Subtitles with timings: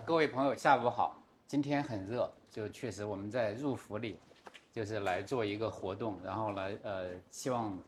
[0.00, 1.22] 各位朋友，下午好。
[1.46, 4.18] 今天很热，就确实我们在入伏里，
[4.72, 7.78] 就是来做一个活动，然后来呃，希望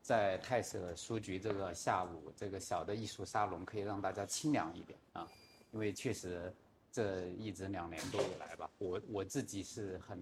[0.00, 5.28] 在泰舍书局这个下午这个小的艺术沙龙，可以让大家清凉一点啊。
[5.72, 6.52] 因为确实
[6.90, 10.18] 这一直两年多以来吧，我我自己是很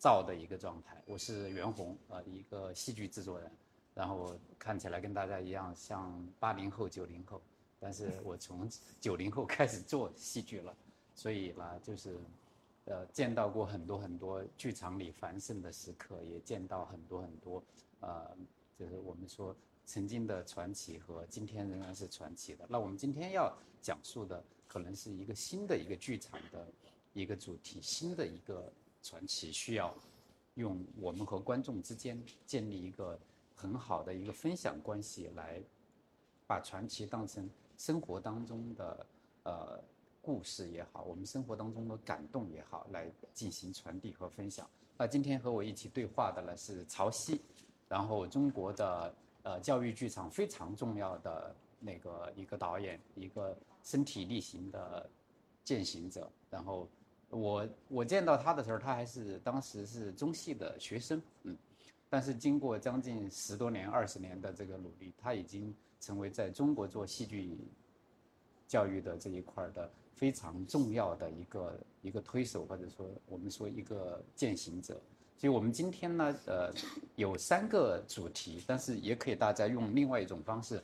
[0.00, 1.00] 燥的一个状态。
[1.06, 3.50] 我是袁弘，呃，一个戏剧制作人，
[3.94, 7.40] 然后看起来跟大家一样像八零后、九零后。
[7.82, 8.68] 但是我从
[9.00, 10.76] 九零后开始做戏剧了，
[11.14, 12.14] 所以呢，就是，
[12.84, 17.64] 呃，见到过很多很多剧场里繁盛的时刻，也见到很多很多，
[18.00, 18.36] 呃，
[18.78, 22.66] 就是我们说曾经的传奇和今天仍然是传奇的。
[22.68, 26.66] 那我们今天要讲述的，可能是一个新的一个剧场的
[27.14, 28.70] 一个主题，新的一个
[29.02, 29.94] 传奇，需要
[30.56, 33.18] 用我们和观众之间建立一个
[33.54, 35.62] 很好的一个分享关系，来
[36.46, 37.48] 把传奇当成。
[37.80, 39.06] 生活当中的
[39.44, 39.82] 呃
[40.20, 44.68] 故事也好，我们生活当中的感动也好，来进行传递和分享。
[44.98, 47.40] 那今天和我一起对话的呢是曹曦，
[47.88, 55.08] 然后中国的呃教育剧场非常重要的那个一个导演，一个身体力行的
[55.64, 56.30] 践行者。
[56.50, 56.86] 然后
[57.30, 61.56] 我我见到他的时候，他还是当时是中戏的学生，嗯，
[62.10, 65.74] 但是经过将近十多年、二十年的这个努力，他已经。
[66.00, 67.56] 成为在中国做戏剧
[68.66, 75.00] 教育的这一块的非常重要的一个一个推手，或者说我们说一个践行者。
[75.36, 76.70] 所以我们今天呢，呃，
[77.16, 80.82] 有三个主题，但是也可以大家用另外一种方式，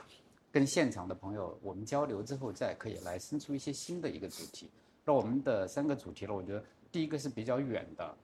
[0.51, 4.71] 跟现场的朋友我们交流之后，再可以来生出一些新的一个主题。
[5.05, 8.17] 那我们的三个主题呢，我觉得第一个是比较远的，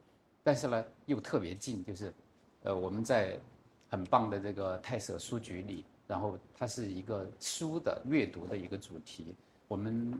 [0.42, 2.12] 但是呢又特别近，就是
[2.62, 3.38] 呃我们在
[3.90, 5.84] 很棒的这个泰舍书局里。
[6.12, 9.34] 然后它是一个书的阅读的一个主题，
[9.66, 10.12] 我们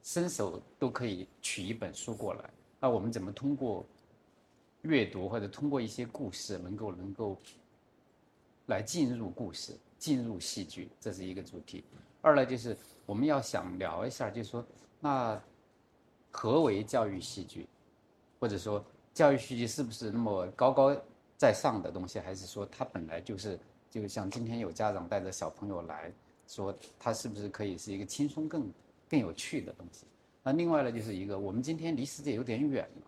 [0.00, 2.48] 伸手都可以取一本书过来。
[2.78, 3.84] 那我们怎么通过
[4.82, 7.36] 阅读或者通过一些故事，能够能够
[8.66, 11.82] 来进入故事、进入戏剧，这是一个主题。
[12.20, 14.64] 二呢，就是我们要想聊一下，就是说，
[15.00, 15.42] 那
[16.30, 17.66] 何为教育戏剧，
[18.38, 20.96] 或者说教育戏剧是不是那么高高
[21.36, 23.58] 在上的东西，还是说它本来就是？
[23.92, 26.10] 就像今天有家长带着小朋友来
[26.48, 28.72] 说，他是不是可以是一个轻松、更
[29.06, 30.06] 更有趣的东西？
[30.42, 33.06] 那另外呢，就是一个我们今天离世界有点远了，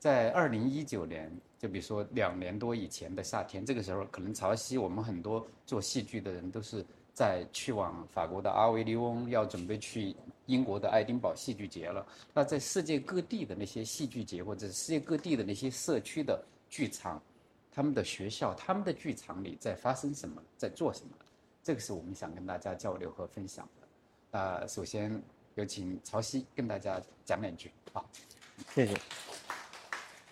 [0.00, 10.14] 在二零一九年，就比如说两年多以前的夏天，这个时候可能潮汐，我们很多做戏剧的人都是在去往法国的阿维利翁，要准备去
[10.46, 12.04] 英国的爱丁堡戏剧节了。
[12.34, 17.22] 那在世界各地的那些戏剧节，或者世界各地的那些社区的剧场。
[17.74, 21.10] 他们的学校、他们的剧场里在发生什么，在做什么？
[21.62, 24.38] 这个是我们想跟大家交流和分享的。
[24.38, 25.20] 啊首先
[25.54, 27.70] 有请曹曦跟大家讲两句。
[27.92, 28.04] 好，
[28.74, 28.94] 谢谢。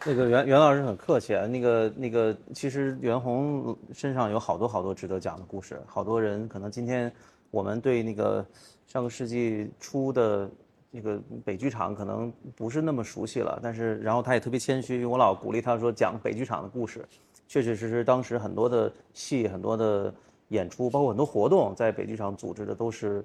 [0.04, 1.46] 那个袁袁老师很客气啊。
[1.46, 5.80] 那个那个，其实袁弘身上有好多好多值得讲的故事。
[5.86, 7.12] 好多人可能今天
[7.50, 8.44] 我们对那个
[8.86, 10.50] 上个世纪初的
[10.90, 13.58] 那个北剧场可能不是那么熟悉了。
[13.62, 17.04] 但是然后他也特别谦虚，我老鼓励他说讲北剧场的故事。
[17.52, 20.10] 确确实实，当时很多的戏、很多的
[20.48, 23.22] 演出，包括很多活动，在北剧场组织的都是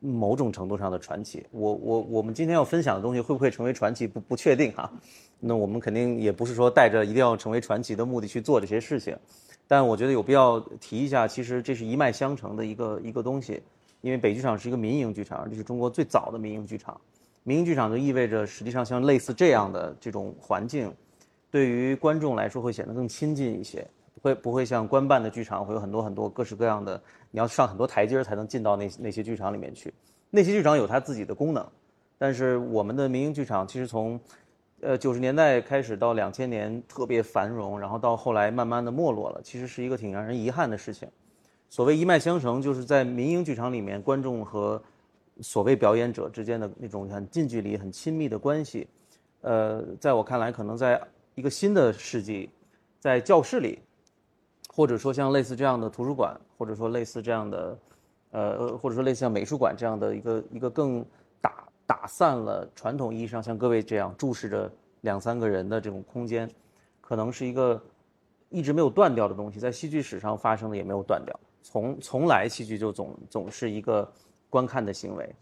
[0.00, 1.46] 某种程度上的传奇。
[1.50, 4.92] 我我我们今天要分享的东西会不会成为传奇，不不确定哈。
[5.38, 9.16] 那我们肯定也不是说带着一定要成为传奇的目的去做这些事情，
[9.66, 13.62] 但我觉得有必要提一下，其实这是一脉相承的一个一个东西。
[14.02, 17.00] 因为北剧场是一个民营剧场，这是中国最早的民营剧场。
[17.44, 20.92] 民营剧场就意味着，实际上像类似这样的这种环境。
[21.50, 23.86] 对于观众来说会显得更亲近一些，
[24.22, 27.00] 会不会像官办的剧场会有很多很多各式各样的，
[27.30, 29.92] 你要上很多台阶才能进到那那些剧场里面去。
[30.30, 31.66] 那些剧场有它自己的功能，
[32.16, 34.20] 但是我们的民营剧场其实从，
[34.80, 41.08] 呃九十年代开始到两千年特别繁荣，然后到后来慢慢的没落了，其实是一个挺让人遗憾的事情。
[41.68, 44.80] 所谓一脉相承，就是在民营剧场里面，观众和
[45.40, 48.86] 所谓表演者之间的那种很近距离、很亲密的关系，
[49.40, 51.00] 呃，在我看来，可能在
[51.40, 52.50] 一个新的世纪，
[52.98, 53.78] 在教室里，
[54.68, 57.78] 或者说像类似这样的图书馆，或者说类似这样的，
[58.32, 61.02] 呃，或者说类似像美术馆这样的一个一个更
[61.40, 64.70] 打打散了传统意义上像各位这样注视着
[65.00, 66.46] 两三个人的这种空间，
[67.00, 67.82] 可能是一个
[68.50, 74.06] 一直没有断掉的东西，在戏剧史上发生的也没有断掉，从从来戏剧就总总是一个
[74.50, 75.34] 观看的行为，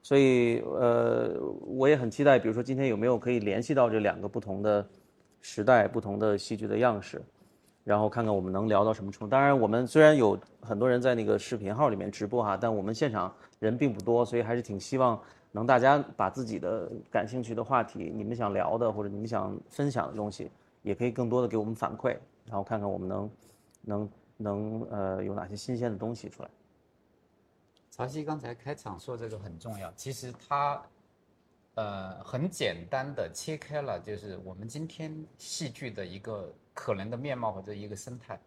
[0.00, 4.88] 所以呃，我也很期待，比如说今天有没有可以联系到这两个不同的。
[5.42, 7.20] 时代不同的戏剧的样式，
[7.84, 9.30] 然后看看我们能聊到什么程度。
[9.30, 20.50] 当然，我们虽然有很多人在那个视频号里面直播哈，但我们现场人并不多，所以还是挺希望能大家把自己的感兴趣的话题、你们想聊的或者你们想分享的东西，
[20.82, 22.16] 也可以更多的给我们反馈，
[22.46, 23.30] 然后看看我们能
[23.82, 26.48] 能能呃有哪些新鲜的东西出来。
[27.90, 30.80] 曹曦刚才开场说这个很重要，其实他
[31.74, 38.38] 呃很简单的切开了，就是我们今天戏剧的一个可能的面貌或者一个生态。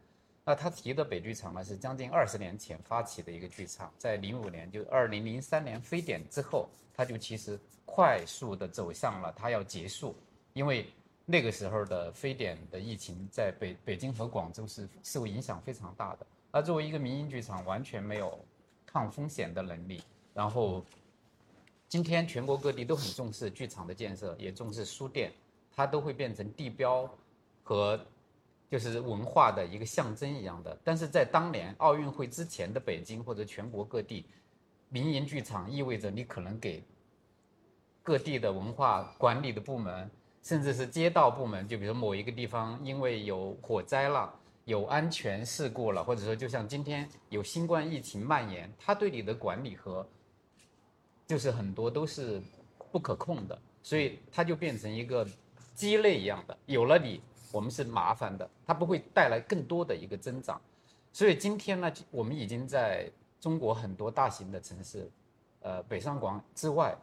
[0.43, 10.15] 那他提的北剧场呢，是将近二十年前发起的一个剧场，在零五年，就二零零三年非典之后，他就其实快速的走向了他要结束，
[10.53, 10.85] 因为
[11.25, 16.27] 那个时候的非典的疫情在北北京和广州是受影响非常大的。
[16.51, 18.39] 那作为一个民营剧场，完全没有
[18.85, 20.03] 抗风险的能力。
[20.31, 20.85] 然后，
[21.87, 25.31] 今天全国各地都很重视剧场的建设，也重视书店，
[25.75, 27.09] 它都会变成地标
[27.63, 27.99] 和。
[28.67, 34.25] 就是文化的一个象征一样的，但是在当年奥运会之前的北京或者全国各地，
[34.89, 36.83] 民营剧场意味着你可能给
[38.01, 40.09] 各地的文化管理的部门，
[40.41, 44.33] 甚至是街道部门，就比如某一个地方因为有火灾了、
[44.65, 50.05] 有安全事故了，或者说就像今天有新冠疫情蔓延，它对你的管理和
[51.27, 52.41] 就是很多都是
[52.91, 55.27] 不可控的，所以它就变成一个
[55.73, 57.21] 鸡肋一样的，有了你。
[57.51, 60.59] 我们是麻烦的，它不会带来更多的一个增长，
[61.13, 65.09] 所以今天呢，我们已经在中国很多大型的城市，
[65.61, 66.93] 呃，北上广之外，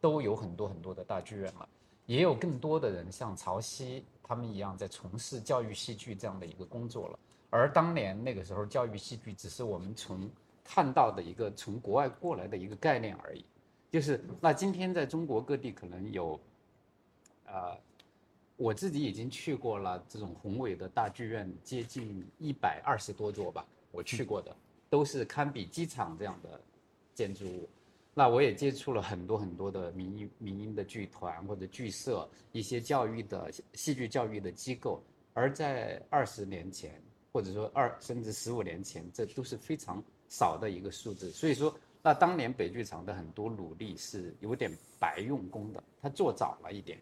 [0.00, 1.68] 都有很多很多的大剧院了，
[2.06, 7.18] 也有更多的人像曹曦他们一样在从事教育戏剧这样的一个工作了。
[7.48, 10.28] 而当年那个时候，教育戏剧只是我们从
[10.68, 13.44] 看到的一个从国外过来的一个概念而已，
[13.90, 16.38] 就是那今天在中国各地可能有，
[17.46, 17.76] 呃。
[18.60, 23.64] 我自己已经去过了这种宏伟的大剧院，接近一百二十多座吧。
[23.92, 24.50] 我去过的
[24.90, 26.60] 都是堪比机场这样的
[27.14, 27.68] 建筑物。
[28.14, 35.00] 那我也接触了很多很多的民营民营的剧团或者剧社，一些教育的戏剧教育的机构。
[35.34, 37.00] 而在二十年前，
[37.32, 41.30] 或者说二甚至十五年前，这都是非常少的一个数字。
[41.30, 46.98] 所以说，那当年北剧场的很多努力是有点白用功的，他做早了一点，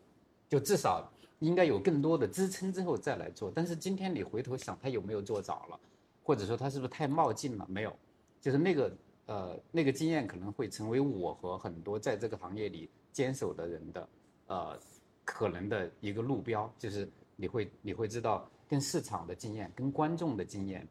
[0.48, 1.10] 就至少。
[1.40, 5.78] 应该有更多的支撑之后再来做，但是今天你回头想，他有没有做早了，
[6.22, 7.66] 或者说他是不是太冒进了？
[7.68, 7.94] 没有，
[8.40, 8.96] 就是那个
[9.26, 14.08] 呃那个经验可能会成为我和很多在这个行业里坚守的人的
[14.46, 14.80] 呃
[15.26, 17.06] 可能的一个路标，就是
[17.36, 20.88] 你会你会知道跟市场的经验、跟观众的经验，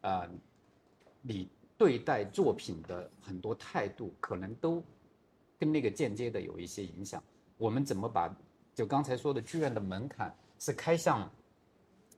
[0.00, 0.30] 啊，
[1.22, 1.48] 你
[1.78, 4.82] 对待作品的很多态度可能都
[5.58, 7.22] 跟那个间接的有一些影响。
[7.56, 8.30] 我们怎么把？
[8.74, 11.28] 就刚才说的，剧院的门槛是开向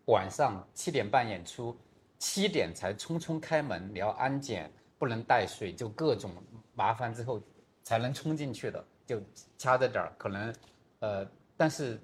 [0.06, 1.74] 晚上七点半演出，
[2.18, 6.30] 七点才匆匆开门，你要安检，不能带水，就各种
[6.74, 7.40] 麻烦之后
[7.82, 9.22] 才能冲进去的，就
[9.56, 10.54] 掐着点儿，可能，
[10.98, 11.26] 呃，
[11.56, 11.98] 但是，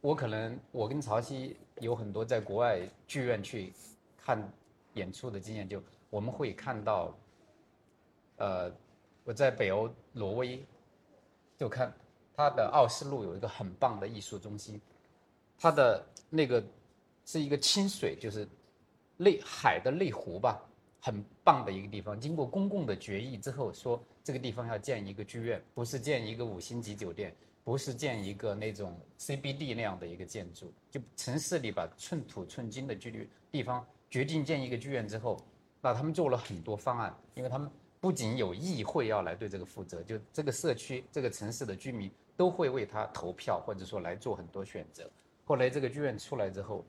[0.00, 3.72] 我可能我跟曹曦有很多在国外剧院去
[4.16, 4.42] 看
[4.94, 5.80] 演出的经验，就
[6.16, 7.14] 我们会看到，
[8.36, 8.72] 呃，
[9.22, 10.64] 我在北欧挪威
[11.58, 11.92] 就看。
[12.34, 14.80] 它的奥斯陆有一个很棒的艺术中心，
[15.58, 16.62] 它的那个
[17.26, 18.48] 是一个清水，就是
[19.18, 20.62] 内海的内湖吧，
[21.00, 22.18] 很棒的一个地方。
[22.18, 30.72] 经过公共的决议之后，说这个地方要建一个剧院，不是建一个五星级酒店，不是建一个那种 CBD 那样的一个建筑。
[30.90, 35.42] 就城市里把寸土寸金的距离地方决定建一个剧院之后，
[35.86, 42.10] 那他们做了很多方案，因为他们不仅有议会要来对这个负责，就这个社区、这个城市的居民。
[42.36, 45.10] 都会为他投票，或者说来做很多选择。
[45.46, 46.84] 后来这个剧院出来之后，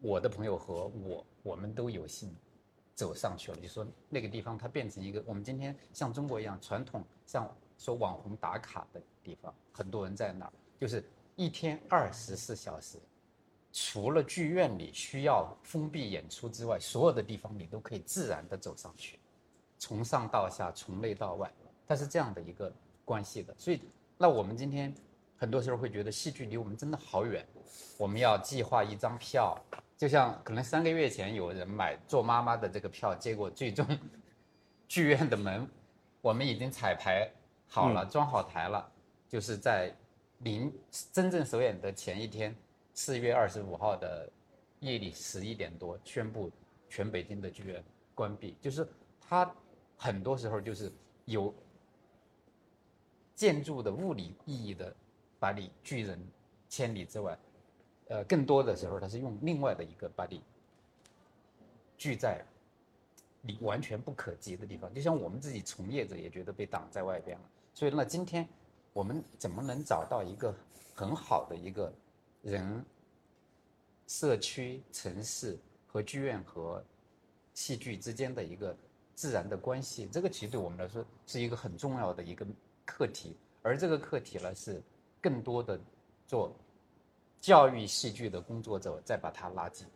[0.00, 2.34] 我的朋友和我，我们都有幸
[2.94, 3.58] 走上去了。
[3.58, 11.04] 就说那个地方，它变成一个我们今天像中国一样传统，像说网红打卡的地方，很多人在那儿，就是
[11.36, 12.96] 一天二十四小时，
[13.74, 19.18] 除了剧院里需要封闭演出之外，所有的地方你都可以自然的走上去，
[19.78, 21.52] 从上到下，从内到外，
[21.86, 22.72] 它是这样的一个。
[23.06, 23.82] 关系的，所以
[24.16, 24.90] 那我们今天
[25.36, 27.46] 很多时候会觉得戏剧离我们真的好远，
[27.98, 29.54] 我们要计划一张票，
[29.94, 33.86] 就像可能三个月前有人买做妈妈的这个票，结果最终
[34.88, 35.68] 剧院的门
[36.22, 37.30] 我们已经彩排
[37.68, 38.90] 好了，装好台了，
[39.28, 39.94] 就是在
[40.38, 40.72] 临
[41.12, 42.56] 真正首演的前一天，
[42.94, 44.30] 四月二十五号的
[44.80, 46.50] 夜里十一点多宣布
[46.88, 47.84] 全北京的剧院
[48.14, 48.88] 关闭，就是
[49.20, 49.54] 它
[49.96, 50.90] 很多时候就是
[51.26, 51.54] 有。
[53.36, 54.94] 建筑的物理意义的，
[55.40, 56.16] 把你拒人
[56.68, 57.36] 千里之外，
[58.06, 60.40] 呃，更多的时候它是用另外的一个把你
[61.98, 62.44] 拒在
[63.40, 64.94] 你完全不可及的地方。
[64.94, 67.44] 就像我们自己从业者也觉得被挡在外边了。
[67.74, 68.48] 所以那今天
[68.92, 70.54] 我们怎么能找到一个
[70.94, 71.92] 很好的一个
[72.44, 72.84] 人、
[74.06, 76.84] 社区、城市和剧院和
[77.54, 78.76] 戏剧之间的一个
[79.14, 80.06] 自然的关系？
[80.12, 82.46] 这个其实对我们来说是一个很重要的一个
[82.84, 83.34] 课题。
[83.62, 84.82] 而这个课题呢，是
[85.22, 85.80] 更多的
[86.26, 86.54] 做
[87.40, 89.86] 教育戏剧的工作者再把它拉近。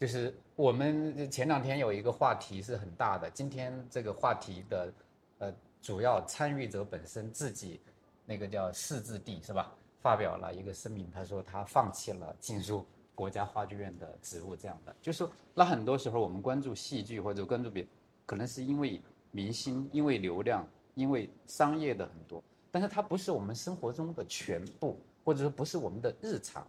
[0.00, 4.90] 就是我们前两天有一个话题是很大的，今天这个话题的
[5.36, 7.78] 呃主要参与者本身自己
[8.24, 9.76] 那个叫释字地是吧？
[10.00, 14.94] 发表了一个声明，他说他放弃了进入国家话剧院的职务，这样的。
[15.02, 17.86] 就是，那很多时候我们关注戏剧或者关注别，
[18.24, 19.00] 可能是因为
[19.30, 26.66] 明星、因为流量、因为商业的很多，但是它不是我们生活中的全部，或者说不是我们的日常。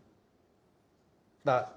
[1.41, 1.67] 那。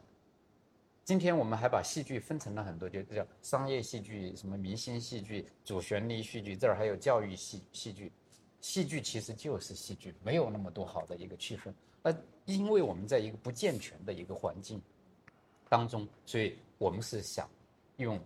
[1.05, 8.13] 今天我们还把戏剧分成了很多，就叫商业戏剧、什么明星戏剧、主旋律戏剧，这儿还有教育戏戏剧。
[8.63, 11.75] 戏剧其实就是戏剧，没有那么多好的一个区分。
[12.03, 12.15] 那
[12.47, 14.81] 因为我们在一个不健全的一个环境
[15.69, 17.47] 当中，所以我们是想
[17.97, 18.19] 用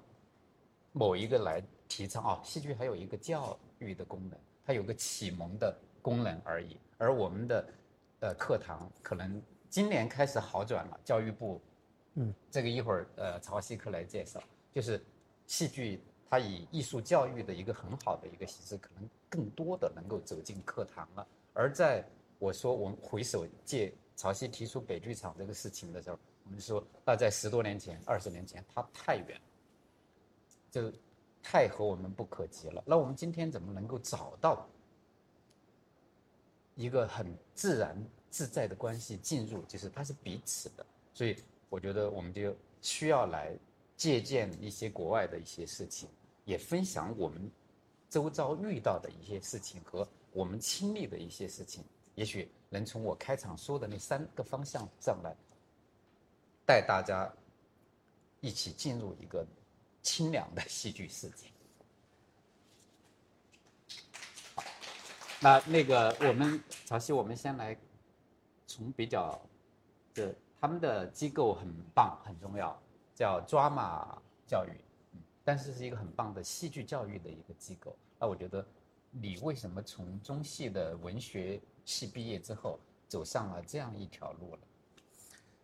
[0.93, 6.77] 某一个来提倡啊，戏剧还有一个教育的功能，它有个启蒙的功能而已。
[6.99, 7.69] 而我们的
[8.21, 11.61] 呃课堂可能今年开始好转了，教育部。
[12.19, 15.03] 嗯，这个一会儿呃，曹希克来介绍，就是
[15.47, 21.27] 戏剧它以艺术教育的一个很好的一个形式，可能更多的能够走进课堂了。
[21.53, 22.05] 而在
[22.39, 29.41] 我说我们回首借曹曦提出北剧场这个事情的时候，我们说那在十多年前、二十年前，它太远，
[30.71, 30.93] 就
[31.43, 32.83] 太和我们不可及了。
[32.87, 34.69] 那我们今天怎么能够找到
[36.75, 37.97] 一个很自然
[38.31, 39.63] 自在的关系进入？
[39.65, 41.37] 就是它是彼此的，所以。
[41.69, 43.53] 我觉得我们就需要来
[43.97, 46.09] 借鉴一些国外的一些事情，
[46.45, 47.51] 也分享我们
[48.09, 51.83] 周遭遇到的一些事情和我们亲历的一些事情，
[52.15, 55.35] 也许能从我开场说的那三个方向上来
[56.65, 57.33] 带大家
[58.41, 59.47] 一起进入一个
[60.03, 61.47] 清凉的戏剧世界。
[64.55, 64.63] 好，
[65.41, 67.77] 那那个我们曹曦，我们先来
[68.67, 69.41] 从比较
[70.15, 70.35] 的。
[70.59, 72.77] 他们的机构很棒，很重要，
[73.17, 74.71] 叫抓马教育，
[75.43, 77.97] 但是是一个很棒的戏剧教育的一个机构。
[78.21, 78.63] 那我觉得，
[79.11, 84.59] 你为什么从中戏的文学系毕业之后，走上了这样一条路了？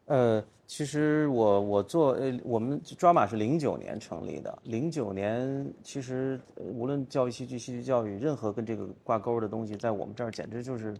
[0.06, 10.96] 呃，其实我我做呃，我们抓马是零九年成立的，零九年其实无论教育戏剧、戏剧教育，任何跟这个挂钩的东西，在我们这儿简直就是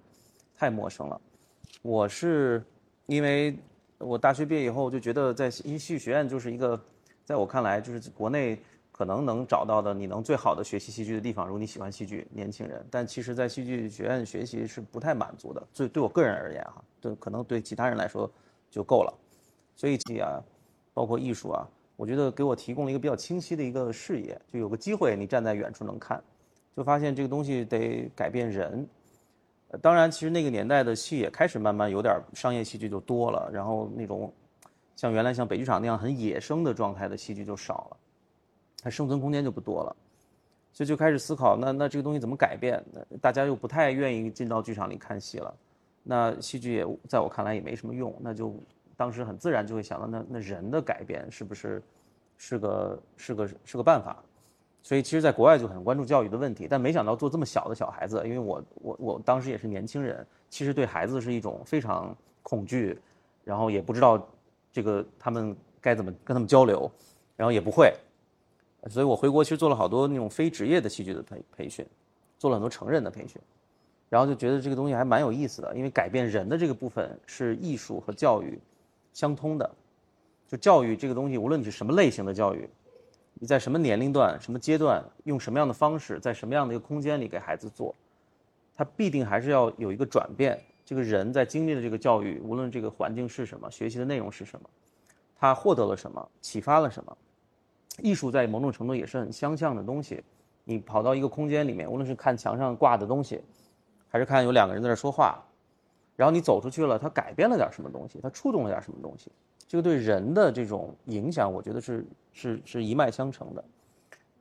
[0.55, 1.19] 太陌生了。
[1.81, 2.63] 我是
[3.07, 3.57] 因为。
[4.03, 6.79] 我大学毕业以后就觉得，在戏剧学院就是一个，
[7.25, 8.59] 在我看来就是国内
[8.91, 11.47] 可能能找到的你能最好的学习戏剧的地方。
[11.47, 15.63] 如果你喜欢戏剧，年轻人，但其实，在戏剧学院学习是不太满足的。
[15.75, 18.31] 对对我个人而言，哈，对可能对其他人来说
[18.71, 19.15] 就够了。
[19.77, 20.43] 所以戏啊，
[20.93, 21.67] 包括艺术啊，
[21.97, 26.23] 我觉得给我提供了一个比较清晰的一个视野，就有个机会你站在远处能看，
[26.77, 28.87] 就发现这个东西得改变人。
[29.81, 34.31] 当然，其实那个年代的戏也开始慢慢有点商业戏剧就多了，然后那种
[34.97, 37.97] 像原来像北剧场那样很野生的状态的戏剧就少了，
[38.83, 39.97] 它生存空间就不多了，
[40.73, 42.85] 所以就开始思考，那那这个东西怎么改变？
[43.21, 45.55] 大家又不太愿意进到剧场里看戏了，
[46.03, 48.55] 那戏剧也在我看来也没什么用，那就
[48.95, 51.83] 当时很自然就会想到，那那人的改变是不是
[52.37, 54.23] 是个是个是个办法？
[54.85, 62.99] 所以，其实，在国外就很关注教育的问题，但没想到做这么小的小孩子，因为我我我当时也是年轻人，其实对孩子是一种非常恐惧，
[63.45, 64.29] 然后也不知道
[64.73, 66.91] 这个他们该怎么跟他们交流，
[67.37, 67.95] 然后也不会，
[68.89, 71.87] 所以我回国其实做了好多那种非职业的戏剧的培培训，
[72.37, 73.41] 做了很多成人的培训，
[74.09, 78.59] 然后就觉得这个东西还蛮有意思的，因为改变人的这个部分是艺术和教育
[79.13, 79.71] 相通的，
[80.49, 82.69] 就教育这个东西，无论你是什么类型的教育。
[83.43, 87.93] 你在什么年龄段、什么阶段，用什么样的方式，在什么样的一个空间里给孩子做，
[88.73, 90.57] 他必定还是要有一个转变。
[90.85, 94.71] 这个人在经历的这个教育，无论这个环境是什么，学习的内容是什么，
[95.35, 97.19] 他获得了什么，启发了什么。
[97.99, 100.23] 艺术在某种程度也是很相像的东西。
[100.63, 103.43] 你跑到一个空间里面，无论是看墙上挂的东西，
[104.09, 105.43] 还是看有两个人在那说话，
[106.15, 109.33] 然后你走出去了，他改变了点什么东西，他触动了点什么东西。
[109.73, 113.65] 这个对人的这种影响，我觉得是是是一脉相承的，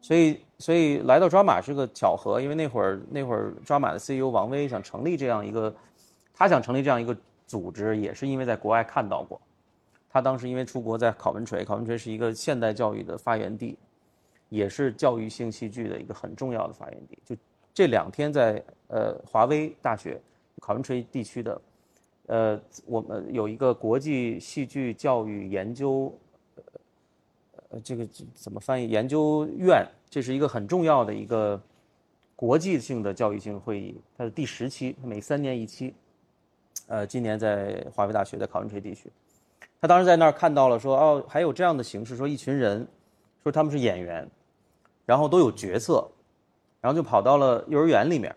[0.02, 5.74] 所以所以来到抓马是个巧合，因为那会儿那会儿抓马的 CEO 王威想成立这样一个，
[6.34, 7.16] 他想成立这样一个
[7.48, 9.40] 组织，也是因为在国外看到过，
[10.10, 13.78] 他当时因为出国在考文垂，考文垂是一个现代教育的发源地，
[14.50, 17.18] 也是教育性戏剧的一个很重要的发源地。
[17.24, 17.34] 就
[17.74, 20.20] 这两天在呃华威大学
[20.60, 21.62] 考文垂地区的，
[22.28, 26.14] 呃我们有一个国际戏剧教育研究，
[27.70, 28.88] 呃这个怎么翻译？
[28.88, 31.62] 研究院，这是一个很重要的一个
[32.36, 35.94] 国际性的教育性会议，它是第十期，每三年一期。
[36.88, 39.10] 呃，今年在华威大学，在考文垂地区，
[39.80, 42.86] 他当时在那儿看到了，说哦，还有这样的形式，说一群人，
[43.44, 44.30] 说他们是演员，
[45.06, 46.06] 然后都有角色，
[46.82, 48.36] 然后就跑到了幼儿园里面，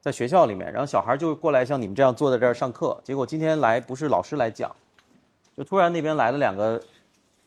[0.00, 4.74] 在学校里面，然后小孩就过来像你们这样坐在这儿上课，结果今天来不是老师来讲，
[5.56, 6.82] 就突然那边来了两个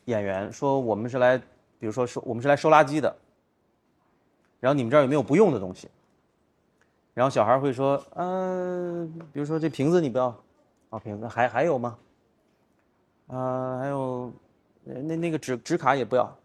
[0.04, 1.36] 演员，说我们是来，
[1.78, 3.14] 比如说收我们是来收垃圾的，
[4.60, 5.88] 然后你们这儿有没有不用的东西？
[7.12, 10.34] 然后小孩会说，呃，比如说这瓶子你不要，
[10.90, 11.96] 啊瓶子还还有吗？
[13.26, 14.32] 啊还有，
[14.84, 16.36] 那那个纸纸卡也不要。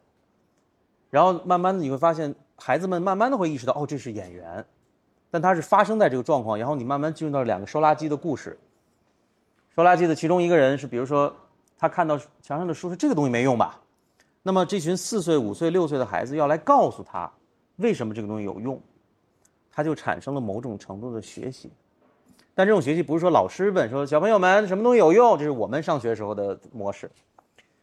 [1.10, 4.66] 然后慢慢的你会发现，孩子们慢慢的会意识到，哦这是演员，
[5.32, 8.58] 但它是发生在这个状况，然后你慢慢进入到两个收垃圾的故事。
[9.76, 11.34] 收垃圾的其中一个人是，比如说
[11.78, 13.80] 他看到墙上的书是这个东西没用吧？
[14.42, 17.32] 那么这群四岁、五岁、六岁的孩子要来告诉他，
[17.78, 18.82] 为什么这个东西有用。
[19.72, 21.72] 他就产生了某种程度的学习，
[22.54, 27.10] 但这种学习不是说老师问说小朋友们什么东西有用，这是我们上学时候的模式，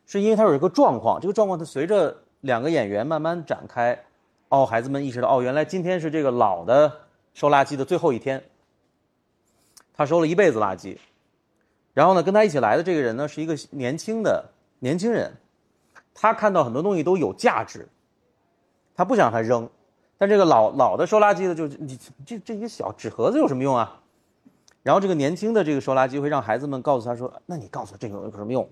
[0.05, 3.99] 是因为他有一个状况，这个状况它随着两个演员慢慢展开，
[4.50, 6.93] 哦，孩子们意识到哦，原来今天是这个老的
[7.37, 8.43] 收垃圾的最后一天，
[9.93, 10.97] 他收了一辈子垃圾，
[11.93, 14.43] 然后呢，跟他一起来的这个人呢是一个年轻的
[14.78, 15.31] 年轻人，
[16.14, 17.87] 他看到很多东西都有价值，
[18.95, 19.69] 他不想让他扔。
[20.16, 24.00] 但这个老老的收垃圾的就你这这些小纸盒子有什么用啊？
[24.83, 28.66] 然后这个年轻的这个收垃圾会让孩子们告诉他说：“那你告诉我这个有什么用？”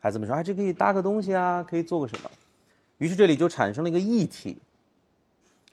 [0.00, 2.30] 孩子们说：“哎，这可以搭个东西啊，可以做个什么？”
[2.96, 4.56] 于是这里就产生了一个议题：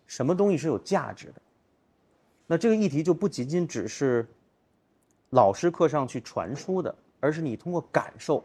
[0.07, 1.41] 什么东西是有价值的？
[2.48, 4.25] 那这个议题就不仅仅只是
[5.30, 8.44] 老师课上去传输的，而是你通过感受，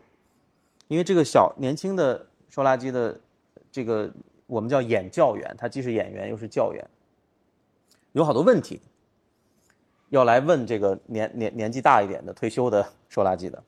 [0.88, 3.18] 因为这个小年轻的收垃圾的
[3.70, 4.12] 这个。
[4.44, 6.90] 我们叫演教员，他既是演员又是教员，
[8.10, 8.82] 有好多问题
[10.10, 13.64] 要来问这个年年年纪大一点的退休的收垃圾的，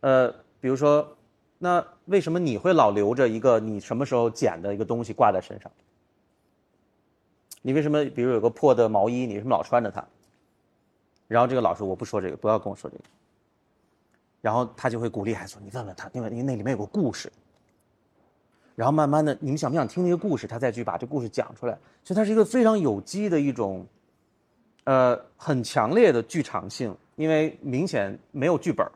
[0.00, 1.14] 呃，比如说，
[1.58, 5.70] 那为什么你会老留着一个你什么时候捡的一个东西挂在身上？
[7.62, 10.04] 你为什么比如有个破的毛衣，你为什么老穿着它？
[11.28, 13.04] 然后这个老师我不说这个，不要跟我说这个，
[14.42, 17.32] 然后他就会鼓励孩子说：“你问问他，因为因为那里面有个故事。”
[18.74, 20.46] 然后慢慢的，你们想不想听那个故事？
[20.46, 23.86] 他再去把这故事讲出来，所以它是一个非常有机的一种，
[24.84, 28.86] 呃，很强烈的剧场性，因为明显没有剧本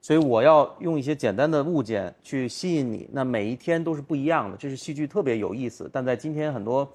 [0.00, 3.08] 所以我要用一些简单的物件去吸引你。
[3.12, 5.88] 那每一天都是不一样的，这是戏剧特别有意思。
[5.92, 6.90] 但在今天很多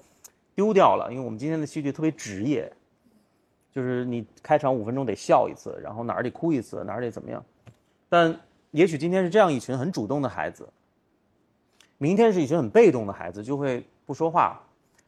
[0.54, 2.72] 丢掉了，因为我们今天的戏剧特别职业，
[3.72, 7.44] 就是你开场五分钟得笑一次，然后哪儿得哭一次，哪儿得怎么样。
[8.08, 8.38] 但
[8.70, 10.68] 也许今天是这样一群很主动的孩子。
[11.98, 14.60] 明天是一群很被动的孩子，就会不说话。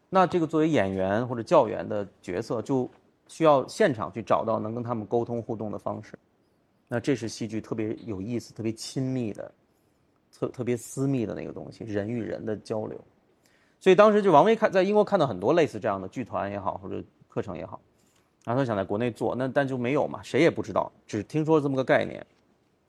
[0.09, 2.89] 那这个作为演员或者教员的角色，就
[3.27, 6.17] 需要现场去找到能跟他们沟通互动的方式。
[6.89, 9.53] 那这是戏剧特别有意思、特别亲密的、
[10.33, 12.99] 特特别私密的那个东西，人与人的交流。
[13.81, 17.81] 所以当时就王威看在英国看到很多类似这样的剧团也好，或者课程也好，
[18.45, 22.25] 然后他想在国内做，那但就没有嘛，谁也不知道，只听说这么个概念。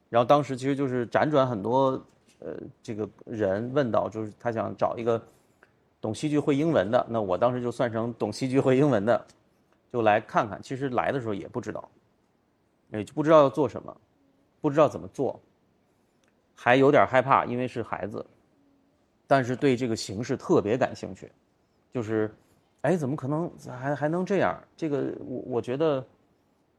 [0.10, 2.02] 然后当时其实就是辗转很多。
[2.40, 5.20] 呃，这个人问到，就是他想找一个
[6.00, 9.26] 懂戏剧会英文的，那我当时就算成懂戏剧会英文的，
[9.92, 10.62] 就来看看。
[10.62, 11.90] 其实来的时候也不知道，
[12.92, 13.98] 也不知道要做什么，
[14.62, 15.42] 不知道怎么做，
[16.54, 18.24] 还有点害怕，因为是孩子，
[19.28, 21.32] 但是对这个形式特别感兴趣，
[21.94, 22.34] 就是，
[22.82, 24.58] 哎，怎么可能还还能这样？
[24.76, 26.04] 这个我我觉得，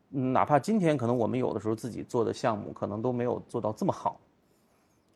[0.08, 4.18] 哪怕今天可能我们有的时候自己做的项目，可能都没有做到这么好。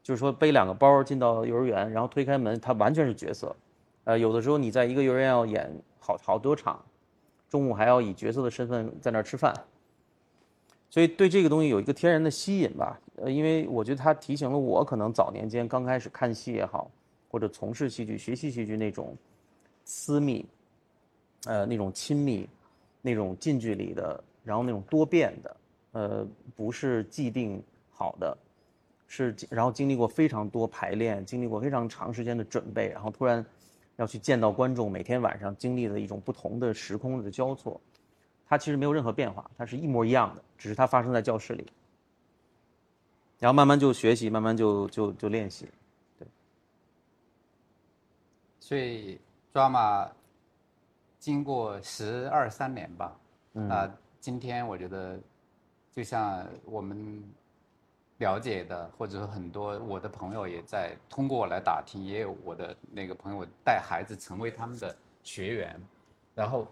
[0.03, 3.55] 就是说背两个包进到幼儿园，然后推开门，他完全是角色。
[4.05, 6.85] 呃，有的时候你在一个幼儿园要演好好多场，
[7.49, 9.55] 中午还要以角色的身份在那儿吃饭，
[10.91, 13.01] 所以对这个东西有一个天然的吸引吧。
[13.15, 16.91] 呃，因为我觉得它提醒了我，可能早年间刚开始看戏也好，
[17.33, 19.17] 或者从事戏剧、学习戏剧那种
[19.87, 20.45] 私密，
[21.47, 22.47] 呃，那种亲密，
[23.01, 25.57] 那种近距离的，然后那种多变的，
[25.93, 28.37] 呃，不是既定好的。
[29.09, 33.45] 是，然后经历过非常多排练，经历过非常长时间的准备，然后突然
[33.97, 37.81] 要去见到观众，每天晚上经历的一种不同的时空的交错，
[38.47, 41.67] 它其实没有任何变化，它是一模一样的，只是它发生在教室里，
[43.39, 45.67] 然后慢慢就学习，慢慢就就就练习，
[48.63, 49.19] 所以
[49.53, 50.09] drama
[51.19, 53.19] 经过十二三年吧，
[53.69, 55.19] 啊、今天我觉得
[55.93, 57.21] 就像我们
[58.19, 65.83] 了解的，或者说很多我的朋友也在通过我来打听，也有我的那个朋友带孩子成为他们的学员，
[66.33, 66.69] 然后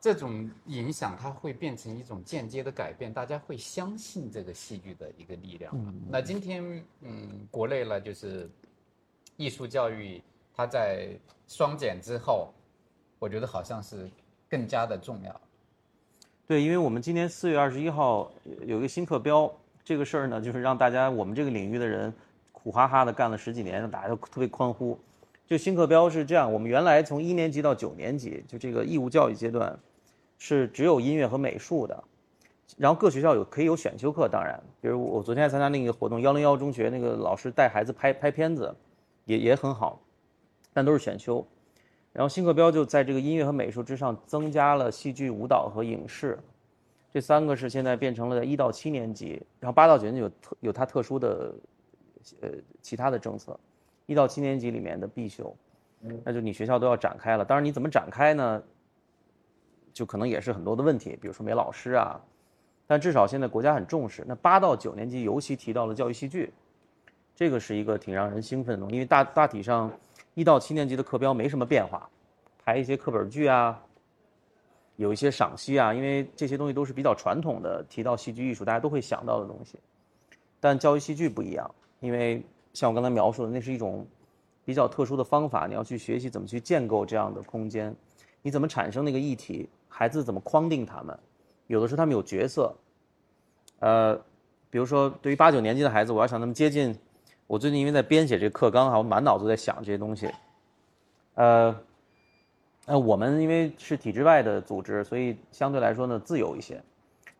[0.00, 5.74] 这种影响它会变成一种间接的改变，大家会相信这个戏剧的一个力量。
[6.08, 8.48] 那今天嗯，国内呢就是
[9.36, 10.22] 艺术教育，
[10.54, 11.08] 它在
[11.46, 12.52] 双减之后，
[13.18, 14.08] 我觉得好像是
[14.48, 15.40] 更加的重要。
[16.46, 18.30] 对，因为我们今年四月二十一号
[18.66, 19.50] 有一个新课标，
[19.82, 22.12] 这个事儿呢，就是让大家我们这个领域的人
[22.52, 24.98] 苦哈哈的干了十几年，大家都特别欢呼。
[25.46, 29.78] 就新课标是这样，我们原来从一年级到九年级，就这个义务教育阶段，
[30.38, 32.04] 是只有音乐和美术的，
[32.78, 38.74] 然后各学校有可以有选修课，当然，比如我昨天还参加那个活动，幺零幺中学那个老师带孩子拍拍片子，
[39.24, 40.00] 也也很好，
[40.72, 41.46] 但都是选修。
[42.12, 46.38] 然后新课标就在这个音乐和美术之上增加了戏剧、舞蹈和影视，
[47.12, 51.54] 这三个是现在变成了一到七年级，然后八到九年级有特有它特殊的
[52.40, 52.48] 呃
[52.80, 53.58] 其他的政策，
[54.06, 55.56] 一到七年级里面的必修，
[56.22, 57.44] 那就你学校都要展开了。
[57.44, 58.62] 当然你怎么展开呢？
[59.92, 62.20] 就可能也是很多的问题，比如说没老师啊，
[62.84, 64.24] 但至少现在国家很重视。
[64.26, 66.52] 那八到九年级尤其提到了教育戏剧，
[67.36, 69.90] 这个是一个挺让人兴奋的东西，因为大大体上
[70.34, 72.08] 一到七年级的课标没什么变化，
[72.64, 73.80] 排一些课本剧啊，
[74.96, 79.78] 有一些赏析啊，因为这些东西都是比较传统的，提到戏剧艺术大家都会想到的东西。
[80.60, 81.68] 但教育戏剧不一样，
[81.98, 82.40] 因为
[82.72, 84.06] 像我刚才描述的，那是一种
[84.64, 87.94] 比较特殊的方法，你要去学习怎么去建构这样的空间，
[88.42, 91.18] 你怎么产生那个议题，孩子怎么框定他们，
[91.66, 92.72] 有的时候他们有角色，
[93.80, 94.14] 呃，
[94.70, 96.96] 比如说对于八九年级的孩子，我要想他们接近。
[97.46, 100.28] 我最近因为在编写这课纲哈，我满脑子在想这些东西。
[101.34, 101.76] 呃，
[102.86, 106.82] 呃，我们因为是体制外的组织，所以相对来说呢自由一些。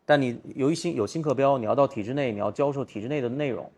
[0.05, 3.69] 但你由于新有新课标，你要到体制内，你要教授体制内的内容。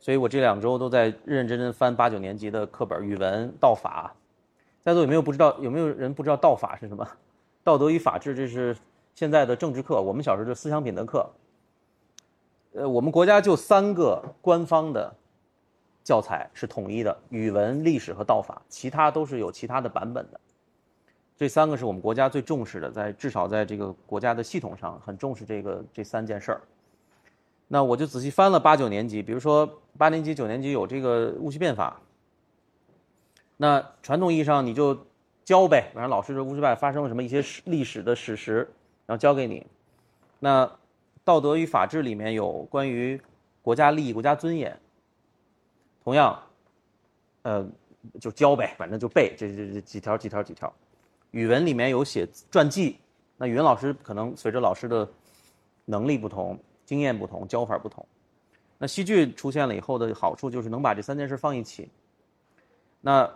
[0.00, 4.12] 所以我这两周都在认认真真翻八九年级的课本，语文、道法。
[4.82, 5.56] 在座有没有不知道？
[5.60, 7.06] 有没有人不知道道法是什么？
[7.62, 8.74] 道德与法治，这是
[9.14, 10.00] 现在的政治课。
[10.00, 11.30] 我们小时候就思想品德课。
[12.72, 15.14] 呃，我们国家就三个官方的
[16.10, 20.40] 教材是统一的：语文、历史和道法，其他都是有其他的版本的。
[21.36, 26.60] 这三个是我们国家最重视的，在至少在这个国家的系统上很重视这个这三件事儿。
[27.68, 32.00] 那我就仔细翻了八九年级，比如说八年级、九年级有这个戊戌变法。
[33.56, 35.06] 那传统意义上你就
[35.44, 38.68] 教呗，反正老师说戊戌变法发生了什么一些史历史的史实，
[39.06, 39.64] 然后教给你。
[40.40, 40.68] 那
[41.22, 43.20] 道德与法治里面有关于
[43.62, 44.76] 国家利益、国家尊严。
[46.02, 46.42] 同样，
[47.42, 47.66] 呃，
[48.20, 50.72] 就教呗，反正就背这这这几条几条几条。
[51.30, 52.98] 语文里面有写传记，
[53.36, 55.08] 那语文老师可能随着老师的
[55.84, 58.04] 能力不同、经验不同、教法不同。
[58.78, 61.88] 那戏剧出现了以后的好处就是能把这三件事放一起。
[63.00, 63.30] 那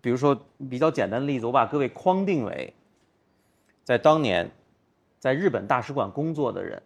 [0.00, 0.34] 比如说
[0.70, 2.72] 比较简单的例子，我把各位框定为
[3.84, 4.50] 在当年
[5.18, 6.82] 在日本大使馆工作的人。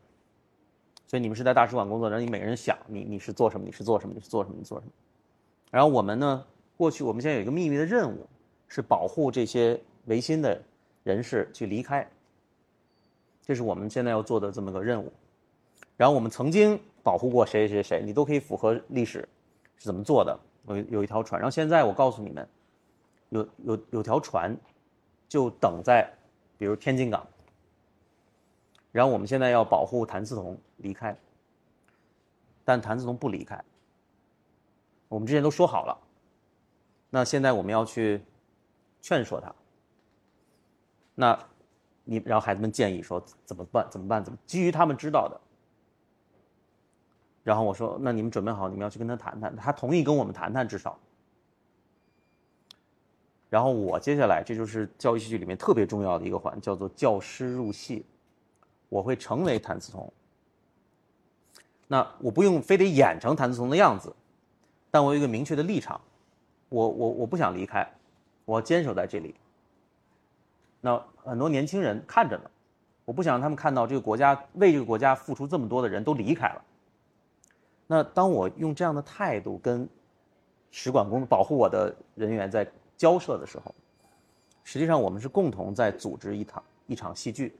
[1.14, 4.90] 所以你们是在大使馆工作，然后你每个人想你你是做什么，你是做什么，你是做什么，你做什么。
[5.70, 6.44] 然后我们呢，
[6.76, 8.26] 过去我们现在有一个秘密的任务，
[8.66, 10.60] 是保护这些维新的
[11.04, 12.04] 人士去离开。
[13.42, 15.12] 这是我们现在要做的这么个任务。
[15.96, 19.20] 然后我们曾经保护过谁谁谁，你都可以符合历史
[19.76, 20.36] 是怎么做的。
[20.66, 22.48] 有有一条船，然后现在我告诉你们，
[23.28, 24.52] 有有有条船，
[25.28, 26.12] 就等在，
[26.58, 27.24] 比如天津港。
[28.94, 31.18] 然后我们现在要保护谭嗣同离开，
[32.64, 33.60] 但谭嗣同不离开。
[35.08, 35.98] 我们之前都说好了，
[37.10, 38.22] 那现在我们要去
[39.00, 39.52] 劝说他。
[41.16, 41.36] 那，
[42.04, 43.84] 你然后孩子们建议说怎么办？
[43.90, 44.22] 怎么办？
[44.22, 44.38] 怎么？
[44.46, 45.40] 基于他们知道的。
[47.42, 50.96] 然后我说，那你们准备好，你们要去跟他谈谈，他同意跟我们谈谈，至少。
[53.50, 58.06] 然后我接下来，这就是教育戏剧里面特别重要的一个环，叫做教师入戏。
[58.94, 60.12] 我会成为谭嗣同，
[61.88, 64.14] 那我不用非得演成谭嗣同的样子，
[64.88, 66.00] 但我有一个明确的立场，
[66.68, 67.84] 我我我不想离开，
[68.44, 69.34] 我坚守在这里。
[70.80, 72.48] 那很多年轻人看着呢，
[73.04, 76.64] 我不想让他们看到这个国家为这个国家付出这么多的人都离开了。
[77.88, 79.88] 那当我用这样的态度跟
[80.70, 82.64] 使馆工保护我的人员在
[82.96, 83.74] 交涉的时候，
[84.62, 87.52] 实际上我们是共同在组织一场一场戏剧。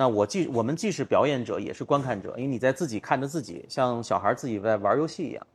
[0.00, 5.46] 那我既我们既是表演者，也是观看者，因为你在自己看着自己，像小孩自己在玩游戏一样。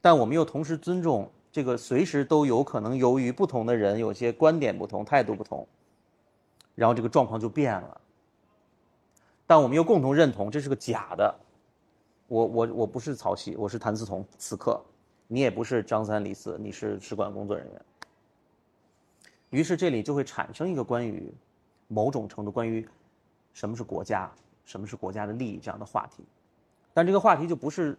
[0.00, 5.64] 但我们又同时尊重这个随时都有可能由于不同的人有些观点不同、态度不同，
[6.74, 8.00] 然后这个状况就变了。
[9.46, 11.32] 但我们又共同认同这是个假的。
[12.26, 14.82] 我我我不是曹曦，我是谭嗣同，此刻，
[15.28, 17.80] 你也不是张三李四，你是使馆工作人员。
[19.50, 21.32] 于是这里就会产生一个关于
[21.86, 22.84] 某种程度关于
[23.54, 24.30] 什么是国家、
[24.66, 26.22] 什么是国家的利益这样的话题，
[26.92, 27.96] 但这个话题就不是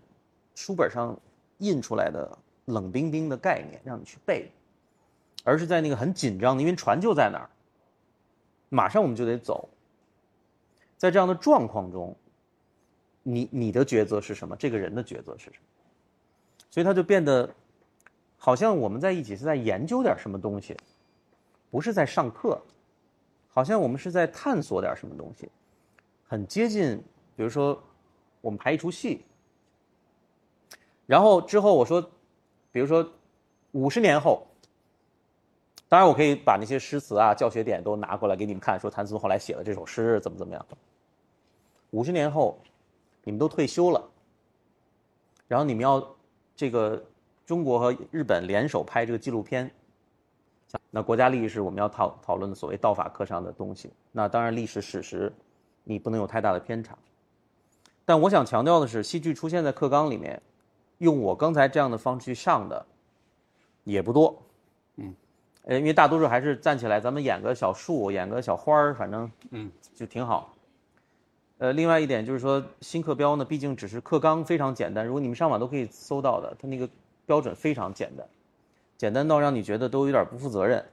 [0.54, 1.18] 书本上
[1.58, 4.52] 印出来的冷冰冰的概念让你去背，
[5.44, 7.50] 而是在那个很紧张的，因为船就在那儿，
[8.70, 9.68] 马上我们就得走，
[10.98, 12.16] 在这样的状况中，
[13.24, 14.56] 你你的抉择是什么？
[14.56, 15.66] 这个人的抉择是什么？
[16.70, 17.50] 所以他就变得
[18.38, 20.78] 好像我们在一起是在研究点什么东西。
[21.72, 22.62] 不是在上课，
[23.56, 25.50] 好像我们是在探索点什么东西，
[26.28, 27.02] 很接近。
[27.38, 27.82] 比如说，
[28.42, 29.24] 我们排一出戏，
[31.06, 32.02] 然后之后我说，
[32.70, 33.10] 比如说
[33.72, 34.46] 五十年后，
[35.88, 40.66] 当然我可以把那些诗词啊、教学点都拿过来给你们看，说谭嗣同后来写了这首诗怎么怎么样。
[41.92, 42.60] 五十年后，
[43.24, 44.10] 你们都退休了，
[45.48, 46.06] 然后你们要
[46.58, 47.02] 这个
[47.46, 49.72] 中国和日本联手拍这个纪录片。
[50.96, 53.92] 那国家利益是我们要讨讨论的所谓道法课上的东西。
[54.14, 55.30] 那当然历史史实，
[55.84, 56.98] 你不能有太大的偏差。
[58.06, 60.42] 但我想强调的是，戏剧出现在课纲里面，
[61.00, 62.86] 用我刚才这样的方式去上的
[63.84, 64.42] 也不多。
[64.96, 65.14] 嗯，
[65.64, 70.54] 呃，因为大多数还是站起来，咱们演个小树，演个小花儿，反正嗯就挺好。
[71.58, 76.88] 呃，另外一点就是说，新课标呢，毕竟只是课纲非常简单，如果你们上网都可以搜到的，它那个
[77.26, 78.26] 标准非常简单。
[78.98, 80.84] 简单到让你觉得都有点不负责任，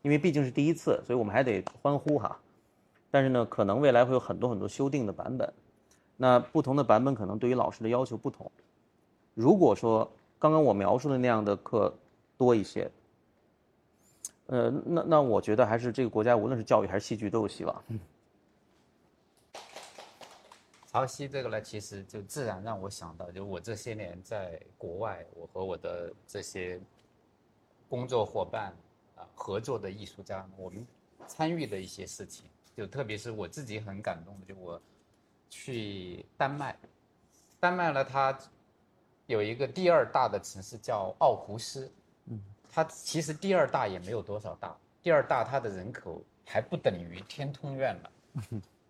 [0.00, 2.40] 因为毕竟是第一次，所以我们还得欢呼哈。
[3.10, 5.52] 但是呢，可能未来会有很多很多修订的版本，
[6.16, 8.50] 那不同的版本可能对于老师的要求不同。
[9.34, 11.94] 如果说刚刚我描述的那样的课
[12.38, 12.90] 多一些，
[14.46, 17.84] 呃，那那我觉得还是这个国家无论是教育还是戏剧都有希望。
[20.86, 26.80] 曹曦这个呢，其实就自然让我想到，就我这些年在国外，我和我的这些。
[27.96, 28.74] 工作伙伴
[29.14, 30.86] 啊，合作的艺术家，我们
[31.26, 32.44] 参与的一些事情，
[32.76, 34.78] 就特别是我自己很感动的，就我
[35.48, 36.78] 去丹麦，
[37.58, 38.38] 丹麦呢，它
[39.24, 41.90] 有一个第二大的城市叫奥胡斯，
[42.26, 48.12] 嗯，它其实第二大也没有多少大，第二大它的人口还不等于天通苑了，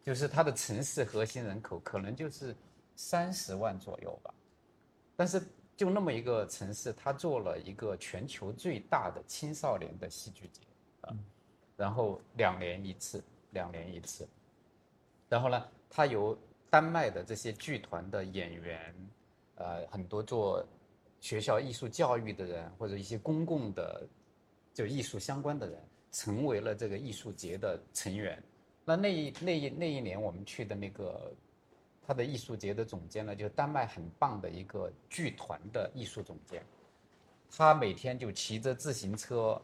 [0.03, 2.57] 就是它的城市核心人口可能就是
[2.97, 4.35] 三十万左右吧，
[5.15, 5.41] 但是。
[5.77, 10.63] 就那么一个城市，他做了一个全球最大的青少年的戏剧节，
[11.03, 11.15] 啊，
[11.77, 14.27] 然后两年一次，两年一次，
[15.29, 16.35] 然后呢，他由
[16.71, 18.95] 丹麦的这些剧团的演员，
[19.57, 20.67] 呃，很多做
[21.21, 24.07] 学校艺术教育的人或者一些公共的
[24.73, 25.79] 就艺术相关的人，
[26.11, 28.43] 成为了这个艺术节的成员。
[28.83, 31.33] 那那一那一那一年我们去的那个。
[32.07, 36.65] 他的艺术节的总监呢，就是丹麦很棒的一个剧团的艺术总监，
[37.51, 39.61] 他每天就骑着自行车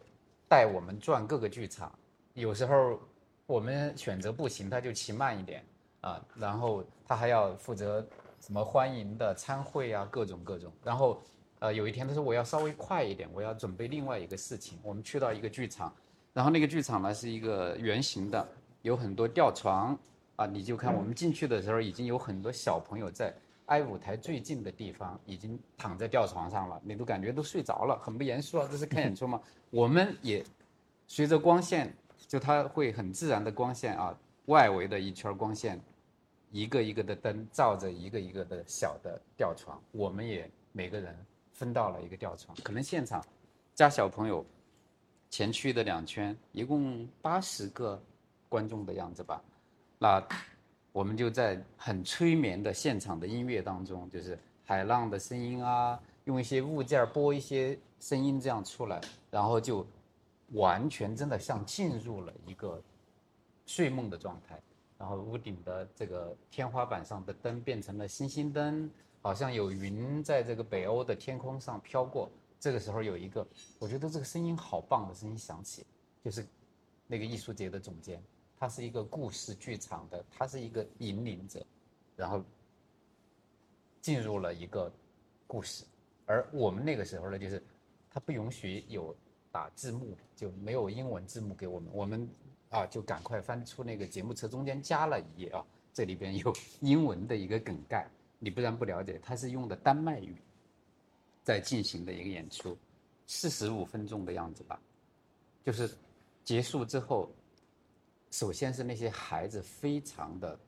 [0.48, 1.96] 带我们转各个剧场，
[2.34, 2.98] 有时候
[3.46, 5.64] 我们选择步行，他就骑慢一点
[6.00, 8.04] 啊，然后他还要负责
[8.40, 10.72] 什么欢迎的参会啊，各种各种。
[10.82, 11.22] 然后
[11.60, 14.80] 呃，有一天他说我要稍微快一点，我要准备另外一个事情。
[14.82, 15.94] 我们去到一个剧场，
[16.32, 18.48] 然后那个剧场呢是一个圆形的，
[18.82, 19.96] 有很多吊床。
[20.36, 23.34] 啊，你就看我们进去的时候，已经有很多小朋友在
[23.66, 28.68] 挨舞台最近的地方，已经躺在吊床上了，你都感觉都睡着了，很不严肃啊。
[28.70, 29.40] 这是看演出吗？
[29.70, 30.44] 我们也
[31.06, 31.94] 随着光线，
[32.26, 35.80] 就它会很自然的光线啊，外围的一圈光线，
[36.50, 41.16] 一个一个的灯照着一个一个的小的吊床，我们也每个人
[41.52, 43.24] 分到了一个吊床，可能现场
[43.74, 44.44] 加小朋友
[45.30, 48.02] 前区的两圈，一共八十个
[48.48, 49.42] 观众的样子吧。
[50.02, 50.20] 那
[50.90, 59.86] 我们就在很催眠的现场的音乐当中，就是海浪的声音啊，用一些物件播一些声音这样出来，然后就
[60.54, 62.82] 完全真的像进入了一个
[63.64, 64.60] 睡梦的状态。
[64.98, 72.28] 然后屋顶的这个天花板上的灯变成了星星灯，好像有云在这个北欧的天空上飘过。
[72.58, 73.46] 这个时候有一个，
[73.78, 75.86] 我觉得这个声音好棒的声音响起，
[76.24, 76.44] 就是
[77.06, 78.20] 那个艺术节的总监。
[78.62, 81.66] 他是一个故事剧场的，他是一个引领者，
[82.14, 82.40] 然后
[84.00, 84.88] 进入了一个
[85.48, 85.84] 故事，
[86.26, 87.60] 而我们那个时候呢，就是
[88.08, 89.12] 他不允许有
[89.50, 92.28] 打字幕，就没有英文字幕给我们，我们
[92.70, 100.36] 啊就赶快翻出那个节目册，中间加了一页啊，这里边有英文的一个梗概，你不然不了解，他是用的丹麦语，
[101.42, 102.78] 在进行的一个演出，
[103.26, 104.80] 四十五分钟的样子吧。
[105.64, 105.92] 就是
[106.44, 107.28] 结束之后，
[108.32, 110.58] 首先是那些孩子非常的，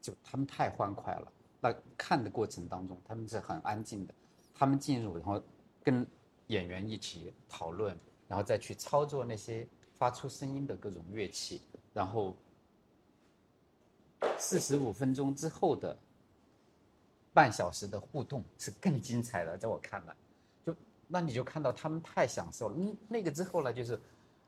[0.00, 1.32] 就他们太欢快了。
[1.60, 4.14] 那看的过程当中，他们是很安静的，
[4.54, 5.42] 他们进入，然后
[5.82, 6.06] 跟
[6.46, 11.60] 演员一起讨论，然后再去操作那些发出声音的各种乐器，
[11.92, 12.36] 然后
[14.38, 15.98] 四十五分钟之后的
[17.34, 20.14] 半小时的互动是更精彩的，在我看来。
[20.64, 20.76] 就
[21.08, 22.76] 那你就看到他们太享受了。
[22.78, 24.00] 嗯，那个之后呢，就是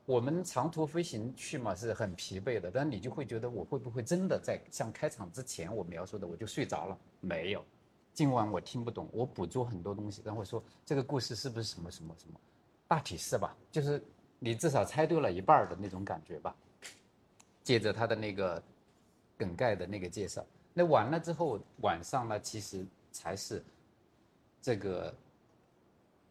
[0.09, 6.97] 我们长途飞行去嘛是很疲惫的，但你就会觉得我会不会真的在像开场之前我描述的我就睡着了？
[7.21, 7.63] 没有，
[8.11, 12.39] 今晚我听不懂，我捕捉很多东西，然后说这个故事是不是什么什么什么？
[12.87, 13.55] 大体是吧？
[13.71, 14.03] 就是
[14.39, 16.55] 你至少猜对了一半的那种感觉吧。
[17.61, 18.59] 接着他的那个
[19.37, 20.43] 梗概的那个介绍，
[20.73, 23.63] 那完了之后晚上呢，其实才是
[24.59, 25.13] 这个。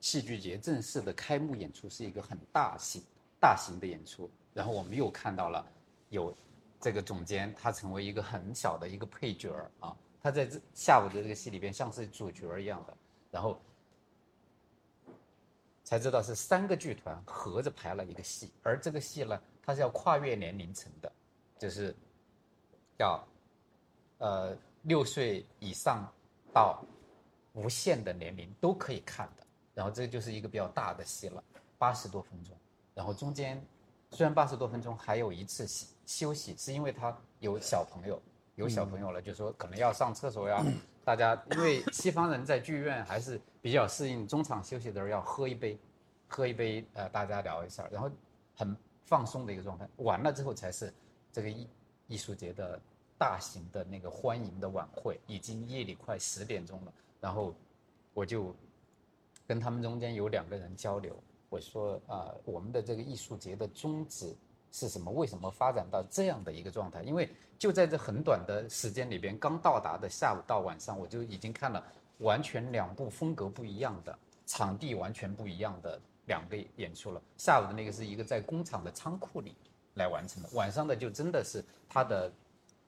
[0.00, 3.02] 戏剧节正式的开幕演出是一个很大型、
[3.40, 5.64] 大型的演出，然后我们又看到了
[6.08, 6.36] 有
[6.80, 12.96] 这个总监，他成为一个很小的一个配角儿啊，他在这下午的这个戏里边像是主角一样的，
[13.30, 13.60] 然后
[15.84, 21.10] 才知道是三个剧团合着排了一个戏，而这个戏呢，它是要跨越年龄层的，
[21.58, 21.94] 就是
[22.98, 23.26] 要
[24.18, 26.06] 呃六岁以上
[26.52, 26.82] 到
[27.54, 29.46] 无限的年龄都可以看的。
[29.74, 31.42] 然后这就是一个比较大的戏了，
[31.78, 32.52] 八十多分钟。
[32.98, 33.64] 然后中间
[34.10, 38.20] 虽然八十多分钟还有一次休休息，是因为他有小朋友，
[38.56, 40.60] 有小朋友了，就说可能要上厕所呀。
[41.04, 45.78] 大家因为西方人在剧院还是比较适应中场休息的时候要喝一杯，
[46.26, 48.10] 喝一杯呃大家聊一下，然后
[48.56, 49.88] 很放松的一个状态。
[49.98, 50.92] 完了之后才是
[51.30, 51.68] 这个艺
[52.08, 52.80] 艺术节的
[53.16, 56.92] 大型的那个欢迎的晚会，已经夜里快十点钟了。
[57.20, 57.54] 然后
[58.12, 58.52] 我就。
[59.46, 61.16] 跟他们中间有两个人交流，
[61.48, 64.36] 我说啊，我们的这个艺术节的宗旨
[64.70, 65.10] 是什么？
[65.10, 67.02] 为什么发展到这样的一个状态？
[67.02, 71.82] 因为就在这很短的时间里边，刚到达的下午到晚上，我就已经看了
[72.18, 77.22] 完全两部风格不一样的、场地完全不一样的两个演出了。
[77.38, 79.56] 下午的那个是一个在工厂的仓库里
[79.94, 82.32] 来完成的，晚上的就真的是他的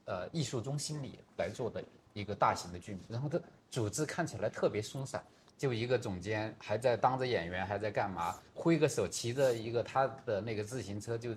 [0.05, 5.23] 呃艺术中心里来做的一个大型的剧目，然后它组织看起来特别松散。
[5.61, 8.35] 就一个总监还在当着演员，还在干嘛？
[8.51, 11.35] 挥个手，骑着一个他的那个自行车，就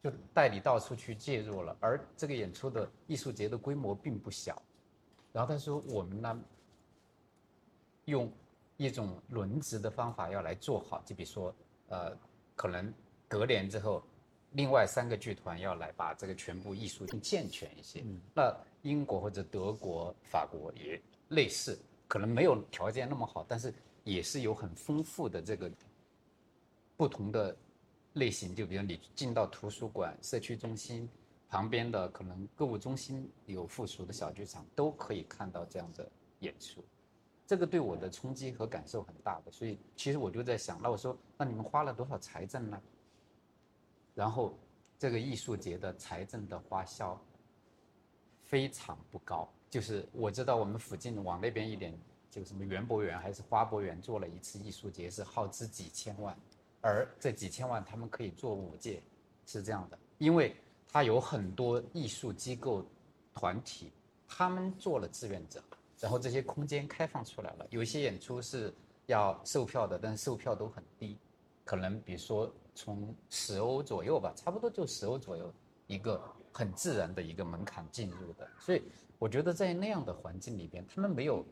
[0.00, 1.76] 就带你到处去介入了。
[1.80, 4.62] 而这个演出的艺术节的规模并不小。
[5.32, 6.40] 然后他说：“我们呢，
[8.04, 8.30] 用
[8.76, 11.52] 一种轮值的方法要来做好，就比如说，
[11.88, 12.16] 呃，
[12.54, 12.94] 可能
[13.26, 14.04] 隔年之后，
[14.52, 18.04] 另外三个剧团要来把这个全部艺术更健全一些。
[18.36, 21.76] 那英国或者德国、法国也类似。”
[22.08, 25.70] 可能没有条件那么好，但是也是有很丰富的这个
[26.96, 27.54] 不同的
[28.14, 28.54] 类型。
[28.54, 31.08] 就比如你进到图书馆、社区中心
[31.48, 36.82] 旁边的可能购物中心有附属的小剧场，都可以看到这样的演出。
[37.46, 39.52] 这个对我的冲击和感受很大的。
[39.52, 42.82] 所以其实我就在想，那我说，那你们花了多少财政呢？
[44.14, 44.58] 然后
[44.98, 47.18] 这个艺术节的财政的花销
[48.42, 49.48] 非常不高。
[49.70, 51.92] 就是我知道我们附近往那边一点，
[52.30, 56.34] 就什么园博园还是花博园做了一次艺术节，是耗资几千万，
[56.80, 59.02] 而这几千万他们可以做五届，
[59.44, 60.56] 是这样的，因为
[60.90, 62.82] 他有很多艺术机构
[63.34, 63.92] 团体，
[64.26, 65.62] 他们做了志愿者，
[66.00, 68.72] 然后这些空间开放出来了，有些演出是
[69.04, 71.18] 要售票的，但售票都很低，
[71.64, 75.52] 可能比如说从十欧左右吧，差不多就十欧左右
[75.86, 78.82] 一个很自然的一个门槛进入的，所以。
[79.18, 81.44] 我觉得在那样的环境里边，他们没有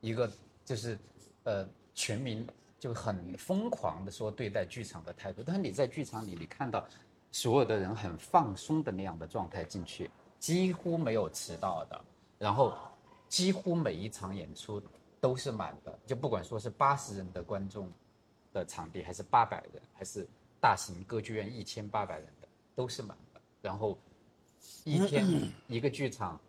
[0.00, 0.28] 一个
[0.64, 0.98] 就是，
[1.44, 2.44] 呃，全民
[2.76, 5.44] 就很疯狂的说对待剧场的态度。
[5.46, 6.84] 但是你在剧场里，你看到
[7.30, 10.10] 所有的人很放松的那样的状态进去，
[10.40, 12.04] 几乎没有迟到的，
[12.36, 12.76] 然后
[13.28, 14.82] 几乎每一场演出
[15.20, 15.96] 都是满的。
[16.04, 17.88] 就不管说是八十人的观众
[18.52, 20.26] 的场地，还是八百人，还是
[20.60, 23.40] 大型歌剧院一千八百人的，都是满的。
[23.60, 23.96] 然后。
[24.84, 25.26] 一天
[25.66, 26.40] 一个剧场，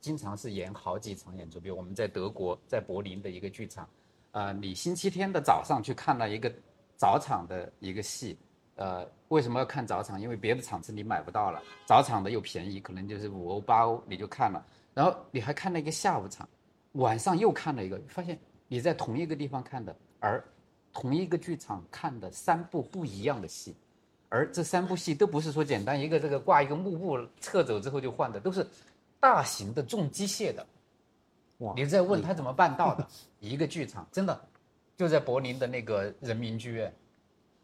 [0.00, 1.60] 经常是演好几场演出。
[1.60, 3.88] 比如我们在德国，在柏林的一个剧场，
[4.30, 6.52] 啊，你星期天的早上去看了一个
[6.96, 8.36] 早场的一个戏，
[8.76, 10.20] 呃，为什么要看早场？
[10.20, 14.64] 因为别的场次你买不到了，早场的又便宜，可能就是五欧八欧你就看了。
[14.94, 16.48] 然后你还看了一个下午场，
[16.92, 20.42] 晚上又看了一个，发现你在同一个地方看的，而
[20.92, 23.74] 同一个剧场看的三部不一样的戏。
[24.32, 28.66] 而这三部戏都不是说简单一个这个挂一个幕布撤走之后就换的，都是
[29.20, 30.66] 大型的重机械的，
[31.58, 31.74] 哇。
[31.76, 33.06] 你在问他怎么办到的？
[33.40, 34.40] 一个剧场真的
[34.96, 36.90] 就在柏林的那个人民剧院，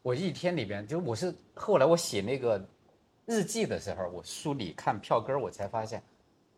[0.03, 2.63] 我一天里边就我是后来我写那个
[3.25, 6.03] 日记的时候，我梳理看票根儿，我才发现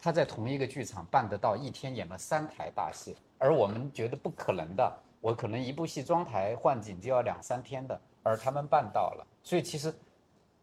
[0.01, 9.93] 他在同一个剧场办得到一天演了三台大戏，而我们觉得不可能的，我可能一部戏装台换景就要两三天的，而他们办到了，所以其实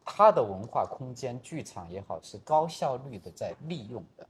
[0.06, 4.28] 他的文化空间剧场也好是高效率的在利用的，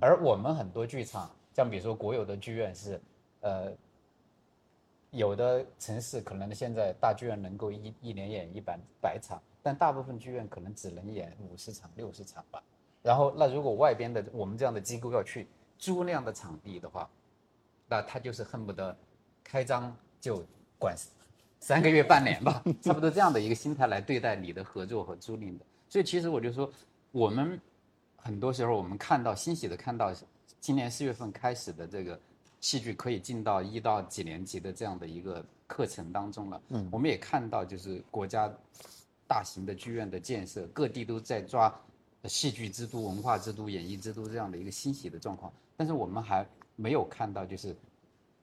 [0.00, 1.30] 而我们很多剧场。
[1.54, 3.00] 像比如说国有的剧院是，
[3.40, 3.72] 呃，
[5.12, 12.60] 有的城市可能现在大剧院能够一一年演一百百场，但大部分剧院可能只能演五十场六十场吧。
[13.02, 15.46] 然后那如果外边的我们这样的机构要去
[15.78, 17.08] 租那样的场地的话，
[17.88, 18.96] 那他就是恨不得
[19.44, 20.44] 开张就
[20.76, 20.96] 管
[21.64, 25.64] 三个月半年吧， 差不多这样的一个心态来对待你的合作和租赁的。
[25.88, 26.70] 所以其实我就说，
[27.10, 27.58] 我们
[28.16, 30.12] 很多时候我们看到欣喜的看到。
[30.60, 32.18] 今年四月份开始的这个
[32.60, 36.62] 戏剧可以进到一到几年级的这样的一个课程当中了。
[36.68, 38.50] 嗯，我们也看到，就是国家
[39.26, 41.74] 大型的剧院的建设，各地都在抓
[42.24, 45.52] 戏剧之都、文化之都、演艺之都这样的一个欣喜的状况。
[45.76, 46.46] 但是我们还
[46.76, 47.76] 没有看到，就是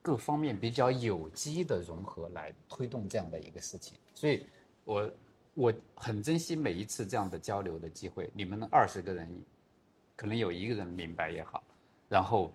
[0.02, 3.96] 各方面比较有机的融合来推动这样的一个事情。
[4.12, 4.44] 所以，
[4.84, 5.10] 我
[5.54, 8.28] 我很珍惜每一次这样的交流的机会。
[8.34, 9.28] 你们二十个人，
[10.16, 11.62] 可能有一个人明白也好。
[12.08, 12.52] 然后，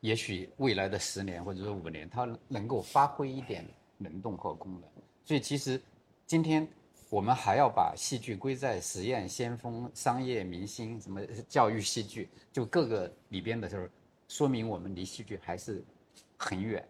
[0.00, 3.64] 也许未来的十年或者说五年，他能够发挥一点
[3.96, 4.82] 能动和功能。
[5.24, 5.80] 所以，其实
[6.26, 6.66] 今天
[7.08, 13.86] 我们还要把戏剧归在实验、先锋、商业、明星、什么教育戏剧，就各个里边的时候，
[14.28, 15.82] 说明我们离戏剧还是
[16.38, 16.82] 很远。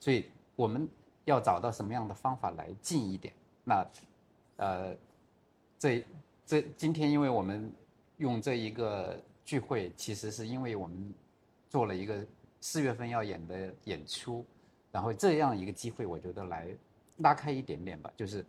[0.00, 0.88] 所以，我们
[1.26, 3.34] 要找到什么样的方法来近一点？
[3.64, 3.86] 那，
[4.56, 4.96] 呃，
[5.78, 6.04] 这
[6.46, 7.70] 这今天，因为我们
[8.16, 11.12] 用这一个聚会，其实是因为我们。
[11.72, 12.22] 做了一个
[12.60, 14.44] 四月份要演的演出，
[14.90, 16.68] 然后这样一个机会，我觉得来
[17.16, 18.44] 拉开一点点吧，就是，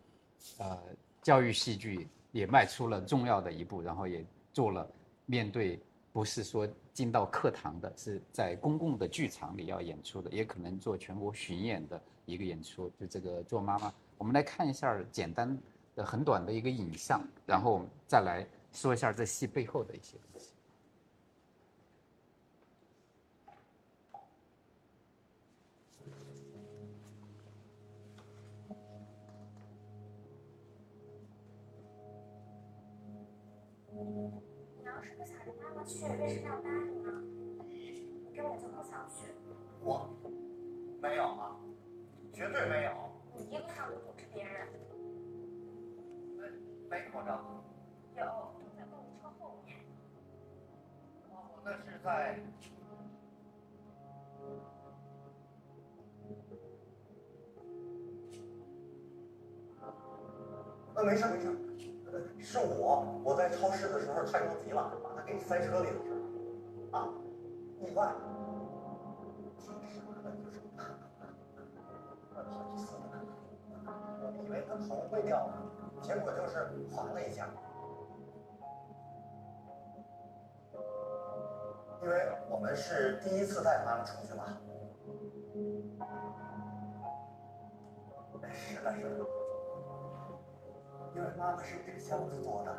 [0.58, 0.78] 呃，
[1.22, 4.86] 教育戏剧也迈出了重要的一步，然后也做了
[5.26, 5.80] 面对
[6.12, 12.90] 不是说进到课堂的，是在公共的剧场里要演出的，也可能做全国巡演的一个演出。
[13.00, 15.58] 就这个做妈妈，我们来看一下简单
[15.96, 20.18] 的、很短的一个影像，然后我们再来说一下这戏背后的一些。
[35.86, 37.12] 去为什么要答应呢？
[37.68, 39.34] 你根本就不想去。
[39.82, 40.10] 我，
[41.02, 41.60] 没有啊，
[42.32, 42.92] 绝对没有。
[43.36, 44.68] 你一路上都不是别人。
[46.38, 46.48] 没
[46.90, 47.42] 没口罩。
[48.16, 48.24] 有，
[48.78, 49.78] 在购物车后面。
[51.32, 52.40] 哦，那是在。
[60.96, 61.48] 呃，没事没事，
[62.40, 64.96] 是我，我在超市的时候太着急了。
[65.26, 66.10] 给塞车里了是
[66.92, 67.00] 吧？
[67.00, 67.08] 啊，
[67.80, 68.14] 意外，
[69.58, 70.60] 挺傻的，就是，
[72.34, 73.00] 好几次了。
[74.22, 75.50] 我以为他头会掉，
[76.02, 77.48] 结果就是滑了一下。
[82.02, 82.16] 因为
[82.50, 84.44] 我们是第一次带妈妈出去嘛。
[88.52, 89.26] 是的，是的。
[91.16, 92.76] 因为妈妈是纸箱子做的。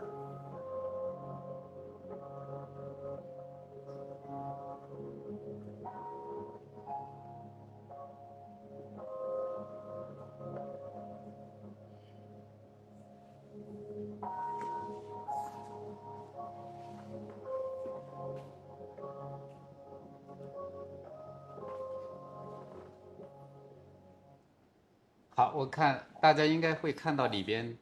[25.36, 27.76] 好，我看大家应该会看到里边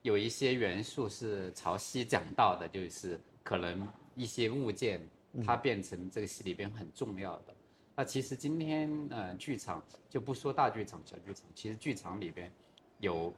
[0.00, 4.98] 有一些元素是潮汐讲到的，就是可能一些物件
[5.44, 7.54] 它变成这个戏里边很重要的。
[7.94, 12.50] 那其实今天呃，剧场就不说大剧场、小剧场，其实剧场里边
[12.98, 13.30] 有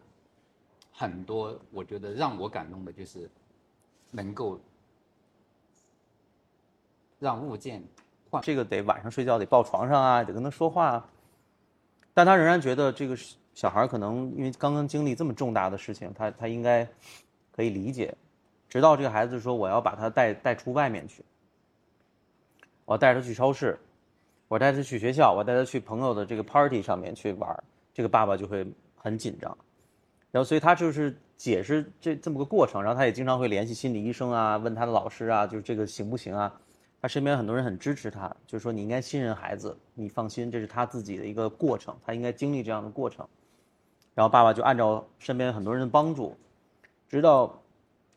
[0.93, 3.29] 很多，我觉得让我感动的就是
[4.13, 4.61] 能够
[7.19, 7.83] 让物件
[8.31, 8.41] 换。
[8.41, 11.05] 这个得晚上睡觉得抱床上啊，得跟他说话。
[12.15, 13.17] 但他仍然觉得这个
[13.55, 16.87] 小孩可能因为刚刚经历这么重大的事情，他他应该
[17.55, 18.15] 可以理解。
[18.69, 21.23] 直到这个孩子说：“我要把他带带出外面去，
[22.87, 23.79] 我带他去超市，
[24.49, 29.55] 我带他去学校，我带他去朋友的这个 party 上面去玩。”这个爸爸就会很紧张。
[30.31, 32.83] 然后，所以他就是解释这这么个过程。
[32.83, 36.61] 然后，他也经常会联系心理医生啊，问他的老师啊，就是这个行不行啊？
[37.03, 43.27] 他身边很多人很支持他，就是说你应该信任孩子，你放心，这是他自己的一个过程，他应该经历这样的过程。
[44.15, 46.37] 然后爸爸就按照身边很多人的帮助，
[47.09, 47.61] 直到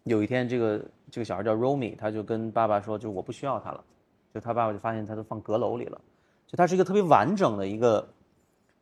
[0.04, 3.84] 有一天，这个这个小孩叫 Romy，他就跟爸爸说，就我不需要他了，
[4.32, 6.00] 就他爸爸就发现他都放阁楼里了，
[6.46, 8.08] 就他是一个特别完整的一个，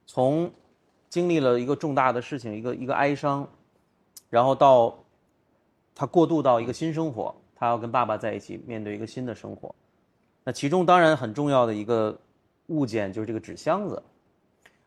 [0.06, 0.52] 从
[1.08, 3.48] 经历了一个重大的事情，一个一个哀伤，
[4.30, 5.00] 然后到
[5.96, 9.74] 他过渡到一个新生活，他要跟爸爸在一起面对一个新的生活。
[10.44, 12.18] 那其中当然很重要的一个
[12.68, 14.02] 物件就是这个纸箱子。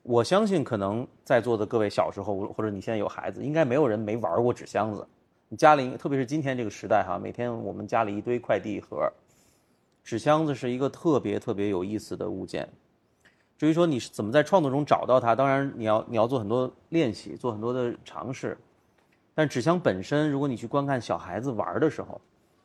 [0.03, 5.07] 我相信可能在座的各位小时候，或者你现在有孩子，应该没有人没玩过纸箱子。
[5.49, 9.13] 你家里，特别是今天这个时代哈，每天我们家里一堆快递盒，
[10.05, 12.69] 纸箱子是一个特别特别有意思的物件。
[13.59, 18.57] 至于说你是怎么在创作中找到它，当然你要你要做很多练习，做很多的尝试。
[19.35, 22.21] 但纸箱本身，如果你去观看小孩子玩的时候，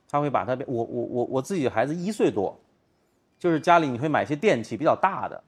[0.10, 2.58] 他会把它，我我我我自己的孩子一岁多，
[3.42, 5.44] 就是家里你会买一些电器比较大的，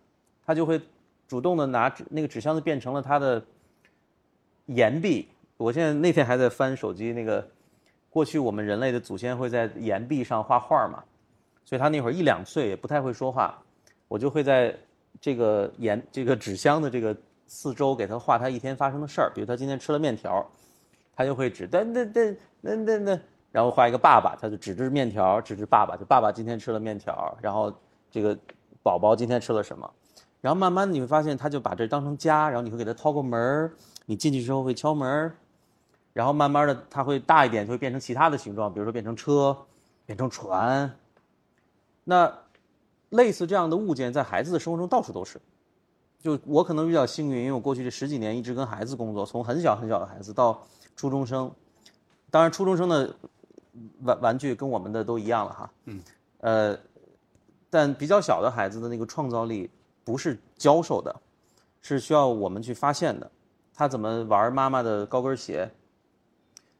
[0.45, 0.81] 他就会。
[1.25, 3.43] 主动的拿那个纸箱子变成了他的
[4.67, 5.27] 岩壁。
[5.57, 7.47] 我现在那天还在翻手机，那个
[8.09, 11.01] 过去我们人类的祖先会在岩壁上画画嘛，
[11.65, 13.57] 所以他那会儿一两岁也不太会说话，
[14.07, 14.77] 我就会在
[15.19, 17.15] 这个岩这个纸箱的这个
[17.47, 20.45] 四周给他画他一天发生的事儿，比如他今天吃了面条，
[21.15, 23.19] 他就会指噔噔噔噔噔噔，
[23.53, 27.71] 然后画一个爸爸，他就指着面条指着爸爸，就爸爸今天吃了面条，然后
[28.09, 28.35] 这个
[28.81, 29.87] 宝宝今天吃了什么。
[30.41, 33.71] 然后慢慢的你会发现，他就把这当成家，然后你会给他掏个门儿，
[34.07, 35.35] 你进去之后会敲门儿，
[36.13, 39.55] 然后慢慢的他会大一点，就会变成其他的形状，比如说变成车，
[40.07, 40.91] 变成船。
[42.05, 42.33] 那
[43.11, 45.39] 类似这样的物件在孩子的生活中到处都是。
[46.19, 50.59] 就我可能比较幸运，因为我过去这十几年一直跟孩子工作，从很小很小的孩子到
[50.95, 51.51] 初中生，
[52.31, 53.13] 当然初中生的
[54.01, 55.71] 玩玩具跟我们的都一样了哈。
[55.85, 56.01] 嗯。
[56.39, 56.77] 呃，
[57.69, 59.69] 但比较小的孩子的那个创造力。
[60.05, 61.15] 不是教授的，
[61.81, 63.31] 是需要我们去发现的。
[63.73, 65.65] 他怎么玩妈妈的高跟鞋？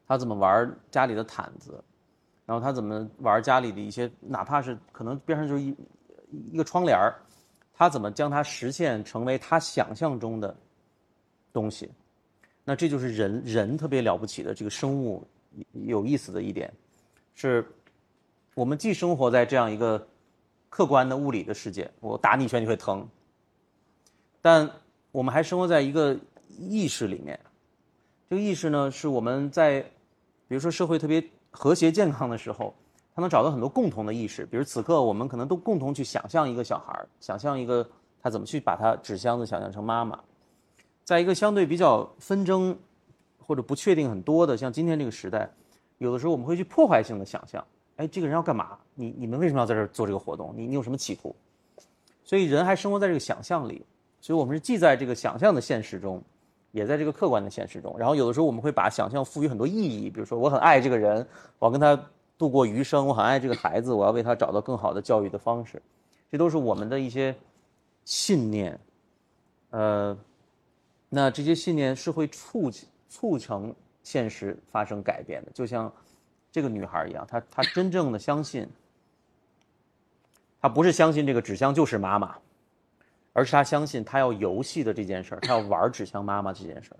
[0.06, 1.82] 他怎么玩家里的毯子？
[2.44, 5.74] 然后他怎么玩家里的一些，哪怕是可能边上就是一
[6.52, 7.14] 一个窗帘儿，
[7.72, 10.54] 他怎么将它实现成为他想象中的
[11.50, 11.90] 东西？
[12.62, 15.26] 那这就是人人特别了不起的这个生物
[15.72, 16.70] 有意思的一点，
[17.34, 17.66] 是
[18.54, 20.06] 我们既生活在这样一个。
[20.76, 23.08] 客观的物理的世界，我打你一拳你会疼。
[24.42, 24.68] 但
[25.12, 26.18] 我们还生活在一个
[26.58, 27.38] 意识里面，
[28.28, 29.80] 这个意识呢，是我们在，
[30.48, 32.74] 比如说社会特别和谐健康的时候，
[33.14, 34.44] 他能找到很多共同的意识。
[34.46, 37.88] 比如此刻，我们可能都共同去想象一个小孩想象一个
[38.20, 40.18] 他怎么去把他纸箱子想象成妈妈。
[41.04, 42.76] 在一个相对比较纷争
[43.38, 45.48] 或者不确定很多的，像今天这个时代，
[45.98, 47.64] 有的时候我们会去破坏性的想象。
[47.96, 48.76] 哎，这个人要干嘛？
[48.94, 50.52] 你你们为什么要在这儿做这个活动？
[50.56, 51.34] 你你有什么企图？
[52.24, 53.86] 所以人还生活在这个想象里，
[54.20, 56.20] 所以我们是既在这个想象的现实中，
[56.72, 57.94] 也在这个客观的现实中。
[57.98, 61.24] 然后有的时候我们会把想象赋予很多意义，比如说我很爱这个人，
[61.58, 61.96] 我要跟他
[62.36, 65.80] 度过余生；我很爱这个孩子，我要为他找到更好的教育的方式。
[66.32, 67.32] 这都是我们的一些
[68.04, 68.76] 信念。
[69.70, 70.16] 呃，
[71.08, 72.72] 那这些信念是会促
[73.08, 73.72] 促成
[74.04, 75.92] 现实发生改变的，就像。
[76.54, 78.64] 这个女孩一样，她她真正的相信，
[80.60, 82.36] 她不是相信这个纸箱就是妈妈，
[83.32, 86.98] 而是她相信她要游戏的这件事儿，她要玩纸箱妈妈这件事儿，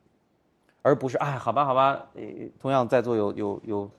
[0.83, 2.05] 而不是哎，好吧，好吧。
[2.15, 2.23] 呃，
[2.59, 3.91] 同样在座有有有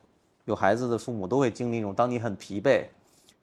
[0.44, 2.86] 有孩子的父母都会经历一种，当你很疲惫、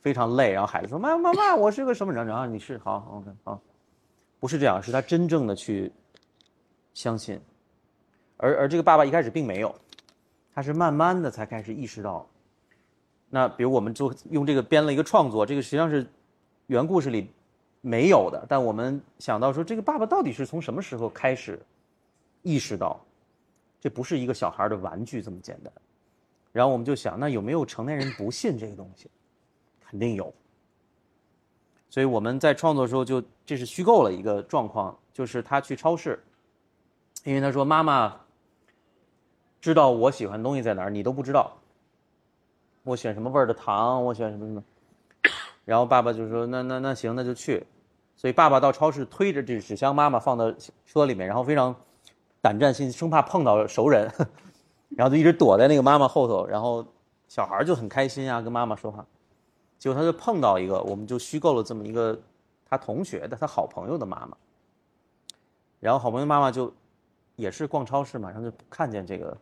[0.00, 2.26] 非常累，然后孩子说妈妈妈，我是个什么人？
[2.26, 3.58] 然后你是好，OK 好，
[4.38, 5.90] 不是这样，是他真正的去
[6.92, 7.40] 相信，
[8.42, 9.72] 而而这个爸爸一开始并没有。
[10.54, 12.26] 他是慢慢的才开始意识到，
[13.30, 16.06] 那比如我们就用这个编了一个创作，这个实际上是
[16.66, 17.30] 原故事里
[17.80, 21.58] 没有的，但我们想到说，这个爸爸到底是从什么时候开始
[22.42, 23.00] 意识到，
[23.80, 25.72] 这不是一个小孩的玩具这么简单？
[26.52, 29.08] 然后我们就想，那有没有成年人不信这个东西？
[29.88, 30.30] 肯定有。
[31.88, 36.22] 所以我们在创作的时候就这是虚构了一个状况，就是他去超市，
[37.24, 38.20] 因为他说妈妈。
[39.62, 41.52] 知道我喜欢东西在哪儿，你都不知道。
[42.82, 44.64] 我选什么味儿的糖，我选什么什么。
[45.64, 47.64] 然后爸爸就说：“那那那行，那就去。”
[48.16, 50.52] 所以爸爸到超市推着这纸箱，妈妈放到
[50.84, 51.72] 车里面，然后非常
[52.40, 54.10] 胆战心惊，生怕碰到熟人，
[54.90, 56.44] 然后就一直躲在那个妈妈后头。
[56.44, 56.84] 然后
[57.28, 59.06] 小孩就很开心啊，跟妈妈说话。
[59.78, 62.20] 结果他就碰到一个，我们就虚构了这么一个
[62.68, 64.36] 他同学的他好朋友的妈妈。
[65.78, 66.74] 然后好朋友妈妈就
[67.36, 69.38] 也是逛超市，马上就看见这个。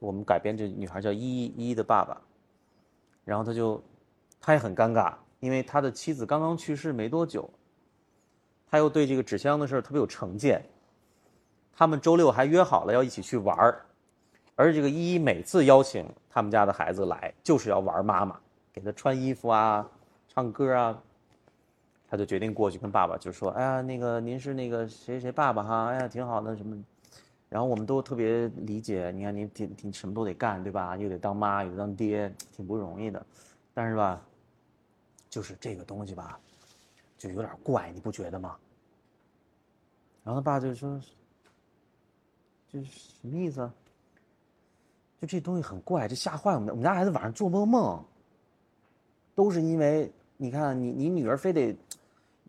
[0.00, 2.20] 我们改编这女孩叫依依依的爸爸，
[3.24, 3.82] 然后他就
[4.40, 7.48] 他也很尴尬，因为他的妻子刚刚去世没多久，
[8.70, 10.64] 他又对这个纸箱的事儿特别有成见。
[11.74, 13.84] 他们周六还约好了要一起去玩儿，
[14.56, 18.38] 而这个依依每次邀请他们家的孩子来，就是要玩妈妈，
[18.72, 19.88] 给他穿衣服啊，
[20.28, 21.02] 唱歌啊。
[22.10, 26.74] 他就决定过去跟爸爸就说：“哎呀，那个您是那个谁谁爸爸哈，哎呀挺好的什么。”
[27.48, 30.96] 然后我们都特别理解，你看你挺挺什么都得干，对吧？
[30.98, 33.24] 又得当妈，又得当爹，挺不容易的。
[33.72, 34.22] 但是吧，
[35.30, 36.38] 就是这个东西吧，
[37.16, 38.54] 就有点怪，你不觉得吗？
[40.24, 41.00] 然后他爸就说
[42.70, 42.84] ：“这是
[43.22, 43.70] 什么意思？
[45.18, 46.68] 就这东西很怪，这吓坏我们。
[46.68, 48.04] 我们家孩子晚上做噩梦，
[49.34, 51.74] 都是因为你看你你女儿非得，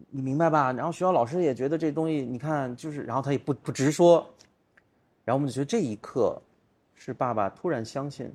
[0.09, 0.73] 你明白吧？
[0.73, 4.29] 然后学校老师也觉得这东西，你看就是，然后他也不不直说。”
[5.29, 6.41] 然后我们就觉得这一刻，
[6.95, 8.33] 是爸爸突然相信，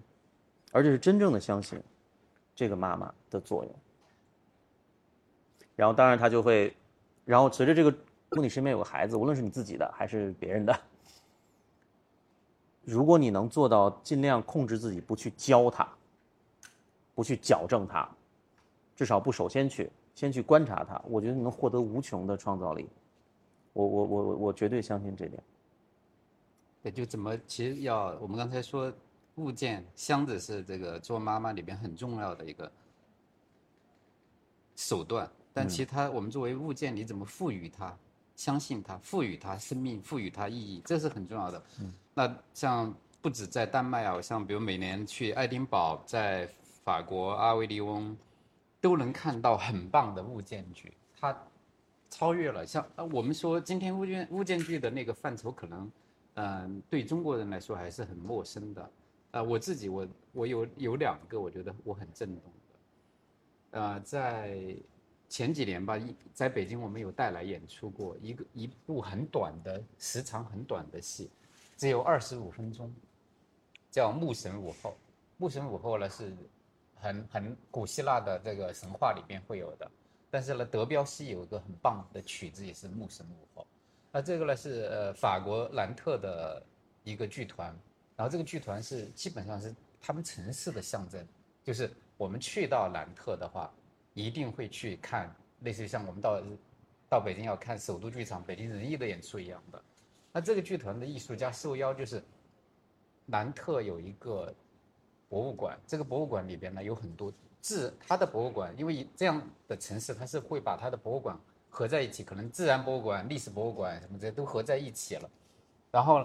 [0.70, 1.82] 而且是真正的相信，
[2.54, 3.74] 这个妈妈的作用。
[5.74, 6.72] 然后当然他就会，
[7.24, 10.80] 然后随着这个，如果你身边有个孩子，无论是你自己的还是别人的，
[12.84, 15.88] 如果你能做到尽量控制自己，不去教他，
[17.12, 18.08] 不去矫正他，
[18.94, 22.88] 至少不首先去先去观察他，我觉得你能获得无穷的创造力。
[23.72, 25.42] 我我我我我绝对相信这点。
[26.84, 28.92] 也就怎么，其实要我们刚才说，
[29.36, 32.70] 物件箱子是这个做妈妈里边很重要的一个
[34.76, 37.96] 手段，但其他我们作为物件，你怎么赋予它，
[38.36, 41.62] 相信它，赋予它生命，赋予它意义，这是很重要的。
[42.12, 46.46] 那像不止在丹麦啊，像比如每年去爱丁堡，在
[46.84, 48.14] 法国阿维利翁，
[48.82, 51.34] 都能看到很棒的物件剧，它
[52.10, 55.90] 超越了像我们说今天物件物件剧的那个范畴可能。
[56.34, 58.90] 嗯，对中国人来说还是很陌生的。
[59.30, 63.80] 呃，我自己我我有有两个，我觉得我很震动的。
[63.80, 64.76] 呃，在
[65.28, 71.30] 前几年吧，一在北京我们有带来演出过一个一部很短的时长很短的戏，
[71.76, 72.92] 只有二十五分钟，
[73.90, 74.90] 叫《牧神午后》。
[75.36, 76.32] 牧神午后呢是
[76.94, 79.90] 很很古希腊的这个神话里边会有的，
[80.30, 83.62] 但是呢德彪西有一个很棒的曲子也是《牧神午后》。
[84.16, 86.62] 那这个呢是呃法国兰特的
[87.02, 87.76] 一个剧团，
[88.14, 91.26] 然后这个剧团是基本上是他们城市的象征，
[91.64, 93.68] 就是我们去到兰特的话，
[94.12, 95.28] 一定会去看，
[95.62, 96.40] 类似于像我们到
[97.08, 99.82] 到北京要看首都剧场北京人艺的演出一样的。
[100.32, 102.22] 那这个剧团的艺术家受邀就是
[103.26, 104.54] 兰特有一个
[105.28, 111.36] 博物馆，这个博物馆里边呢有很多自他的博物馆，因为这样的城市它是会把它的博物馆。
[111.74, 115.28] 合在一起，可能自然博物馆、历史博物馆什么这些都合在一起了。
[115.90, 116.22] 然后，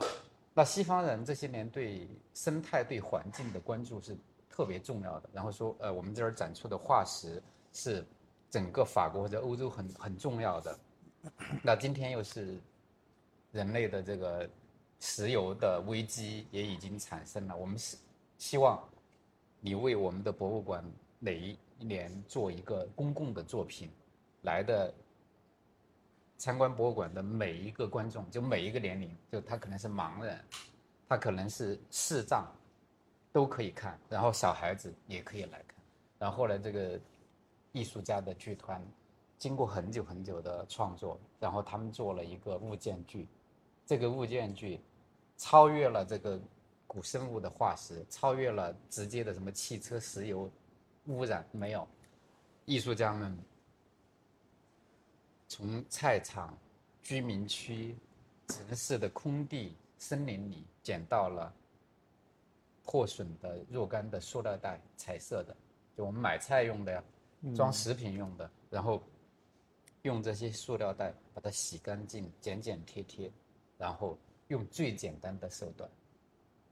[0.53, 4.15] 那西方人这些年对生态、对环境的关注是
[4.47, 5.29] 特别重要的。
[5.33, 7.41] 然后说，呃，我们这儿展出的化石
[7.73, 8.05] 是
[8.47, 10.79] 整个法国或者欧洲很很重要的。
[11.63, 12.59] 那今天又是
[13.51, 14.47] 人类的这个
[14.99, 17.57] 石油的危机也已经产生了。
[17.57, 17.97] 我们是
[18.37, 18.79] 希望
[19.59, 20.85] 你为我们的博物馆
[21.17, 23.89] 哪一年做一个公共的作品
[24.43, 24.93] 来的。
[26.39, 30.39] 参观博物馆的每一个观众，就每一个年龄，就他可能是盲人，
[31.05, 32.47] 他可能是视障，
[33.33, 33.99] 都可以看。
[34.07, 35.77] 然后小孩子也可以来看。
[36.17, 36.97] 然后后来这个
[37.73, 38.81] 艺术家的剧团，
[39.37, 43.27] 经过很久很久的创作，然后他们做了一个物件剧。
[43.85, 44.79] 这个物件剧
[45.35, 46.39] 超越了这个
[46.87, 50.49] 古生物的化石，超越了直接的什么汽车、石油
[51.07, 51.85] 污染没有。
[52.63, 53.37] 艺术家们。
[55.49, 56.55] 从菜场、
[57.01, 57.97] 居民区、
[58.47, 61.51] 城市的空地、森林里捡到了
[62.83, 65.57] 破损的若干的塑料袋，彩色的，
[65.97, 67.03] 就我们买菜用的呀，
[67.55, 68.49] 装食品用的。
[68.69, 69.01] 然后
[70.03, 73.31] 用这些塑料袋把它洗干净，剪剪贴贴，
[73.75, 74.15] 然后
[74.49, 75.89] 用最简单的手段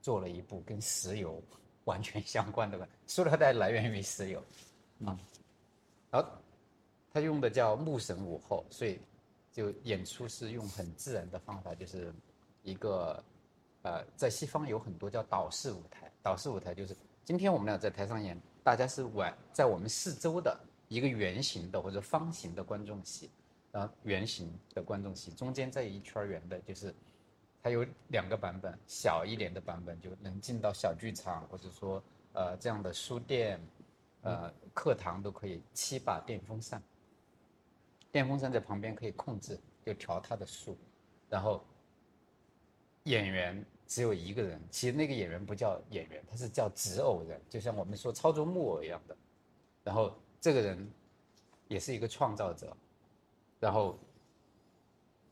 [0.00, 1.42] 做了一部跟石油
[1.84, 2.88] 完全相关的吧。
[3.08, 4.40] 塑料袋来源于石油，
[5.04, 5.18] 啊，
[6.12, 6.28] 然后。
[7.12, 9.00] 他用的叫牧神午后，所以
[9.50, 12.12] 就演出是用很自然的方法，就是
[12.62, 13.22] 一个
[13.82, 16.94] 呃，在西方有很多叫导式舞台，导式舞台就是
[17.24, 23.30] 今天我们俩在台上演，大家是玩在我们四周的一个圆形的或者方形的观众席，
[23.72, 26.94] 然后圆形的观众席中间再一圈圆的，就是
[27.62, 32.02] 它有两个版本，小一点的版本就能进到小剧场或者说
[32.34, 33.60] 呃这样的书店，
[34.22, 36.82] 呃课堂都可以，七把电风扇。
[38.10, 40.76] 电风扇在旁边可以控制，就调它的速，
[41.28, 41.64] 然后
[43.04, 49.16] 演员只有一个人，其实那个演员不叫演员，他是叫纸偶人，就像我们说操作木偶一样的。
[49.84, 50.90] 然后这个人
[51.68, 52.76] 也是一个创造者，
[53.58, 53.98] 然后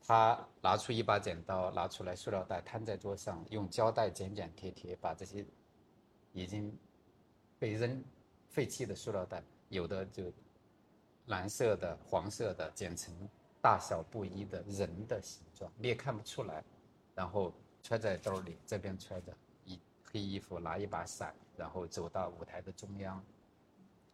[0.01, 5.45] 他拿出一把剪刀，拿出来塑料袋摊在桌上，用胶带剪剪贴贴，把这些
[6.33, 6.75] 已经
[7.59, 8.03] 被扔
[8.49, 10.33] 废弃的塑料袋，有的就
[11.27, 13.13] 蓝色的、黄色的，剪成
[13.61, 16.63] 大小不一的人的形状，你也看不出来，
[17.15, 17.53] 然后
[17.83, 23.23] 揣在兜里，这边揣着一黑衣服，拿一把伞，然后走到舞台的中央，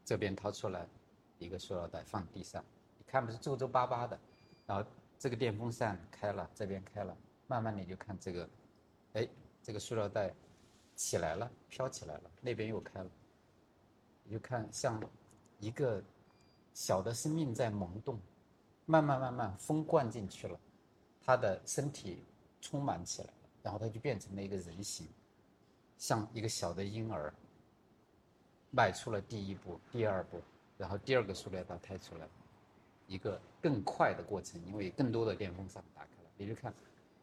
[0.05, 0.87] 这边掏出来
[1.39, 2.65] 一个塑料袋放地上，
[2.99, 4.19] 你看不是皱皱巴巴的，
[4.67, 4.89] 然后
[5.19, 8.49] 这个电风扇开了，这边开了，慢慢你就看这个，
[9.13, 9.29] 哎，
[9.63, 10.33] 这个塑料袋
[10.97, 13.11] 起来了，飘起来了，那边又开了，
[14.25, 14.99] 你就看像
[15.59, 16.03] 一个
[16.75, 18.19] 小的生命在萌动，
[18.87, 20.59] 慢慢慢慢风灌进去了，
[21.21, 22.25] 他的身体
[22.61, 25.07] 充满起来了，然后他就变成了一个人形，
[25.99, 27.33] 像一个小的婴儿，
[28.71, 30.41] 迈出了第一步、第二步，
[30.79, 32.29] 然后第二个塑料袋抬出来，
[33.07, 36.73] 一个更快的过程，因为更多的电风扇打开了，你就看，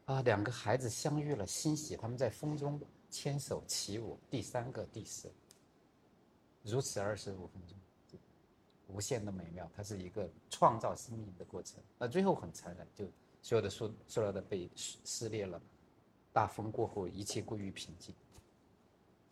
[0.06, 2.80] 啊，两个孩子相遇了，欣喜，他们在风中
[3.10, 5.32] 牵手起舞，第三个、第四，
[6.64, 7.76] 如此二十五分钟，
[9.00, 11.82] 无限的美妙，它是一个创造生命的过程。
[11.98, 13.06] 那最后很残忍，就
[13.42, 15.62] 所有的塑塑料的被撕撕裂了，
[16.34, 18.14] 大风过后，一切归于平静。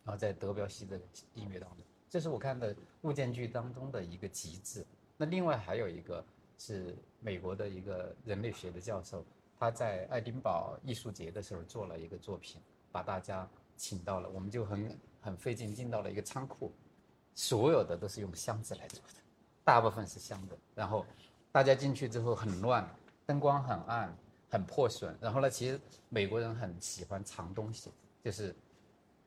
[0.04, 0.98] 然后在德彪西的
[1.34, 4.86] 音乐当中，这是我看的物件剧当中的一个极致。
[5.18, 6.24] 那另外还有一个
[6.56, 9.22] 是美国的一个人类学的教授，
[9.58, 12.58] 他在爱丁堡艺术节的时候做了一个作品，
[12.90, 13.46] 把大家
[13.76, 16.72] 请到了，我们就很很费劲进到了一个仓库，
[17.34, 19.14] 所有的都是用箱子来做的，
[19.68, 20.56] 大部分是箱子。
[20.74, 21.04] 然后
[21.52, 22.88] 大家进去之后很乱，
[23.26, 24.16] 灯光很暗，
[24.48, 25.14] 很破损。
[25.20, 27.90] 然后呢，其实美国人很喜欢藏东西，
[28.24, 28.56] 就是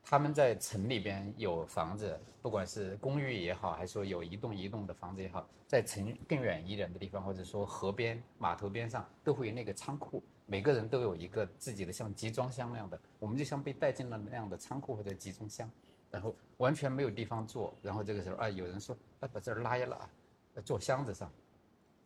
[0.04, 10.24] 他们在城里边有房子，不管是公寓也好，还是说有一栋一栋的房子也好，在城更远一点的地方，或者说河边、码头边上，都会有那个仓库。
[10.48, 15.70] 每个人都有一个自己的像集装箱那样的，我们就像被带进了那样的仓库或者集装箱，
[16.10, 17.72] 然后完全没有地方坐。
[17.84, 20.10] 然后这个时候啊，有人说，哎，把这儿拉一拉，
[20.64, 21.32] 坐箱子上。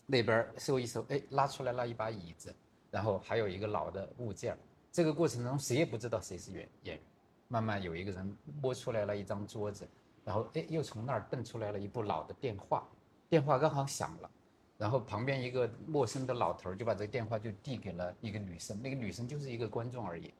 [0.05, 2.53] 那边收一收，哎，拉出来了一把椅子，
[2.91, 4.59] 然后还有一个老的物件儿。
[4.91, 7.03] 这个过程中谁也不知道谁是演演员。
[7.47, 9.87] 慢慢有一个人摸出来了一张桌子，
[10.23, 12.89] 然后哎，又从那儿瞪出来了一部老的电话，
[13.29, 14.31] 电话刚好响了，
[14.79, 20.33] 然后旁边一个陌生的老头就把这个电话就递给了一个女生，那个女生就是一个观众而已，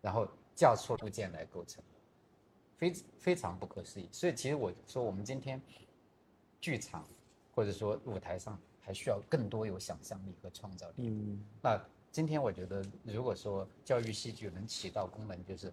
[0.00, 1.82] 然后叫出物件来构成，
[2.76, 4.08] 非非常不可思议。
[4.10, 5.62] 所以其实我说我们今天
[6.60, 7.04] 剧场
[7.58, 11.08] 或者说舞台上还需要更多有想象力和创造力。
[11.08, 11.76] 嗯，那
[12.12, 15.72] 今天我觉得，如果说教育戏剧能起到功能，就是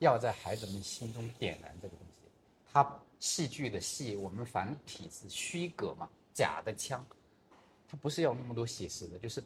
[0.00, 2.28] 要在孩子们心中点燃这个东西。
[2.72, 7.06] 它戏剧的戏，我们繁体是虚格嘛，假的腔，
[7.86, 9.40] 它不是要那么多写实的，就是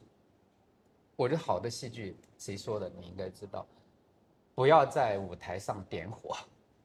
[1.14, 3.66] 我觉得好的戏剧，谁说的你应该知道，
[4.54, 6.34] 不要在舞台上点火，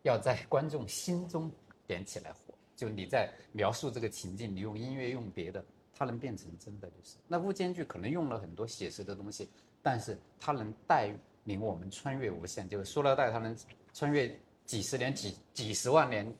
[0.03, 1.49] 要在观众心中
[1.87, 2.46] 点起来火。
[2.77, 7.17] 就你在描述这个情境，你用音乐用别的，它能变成真的就是。
[7.27, 9.49] 那物间剧可能用了很多写实的东西，
[9.81, 11.11] 但是它能带
[11.45, 13.57] 领我们穿越无限，就是塑料袋它能
[13.93, 16.31] 穿越几十年、几几十万年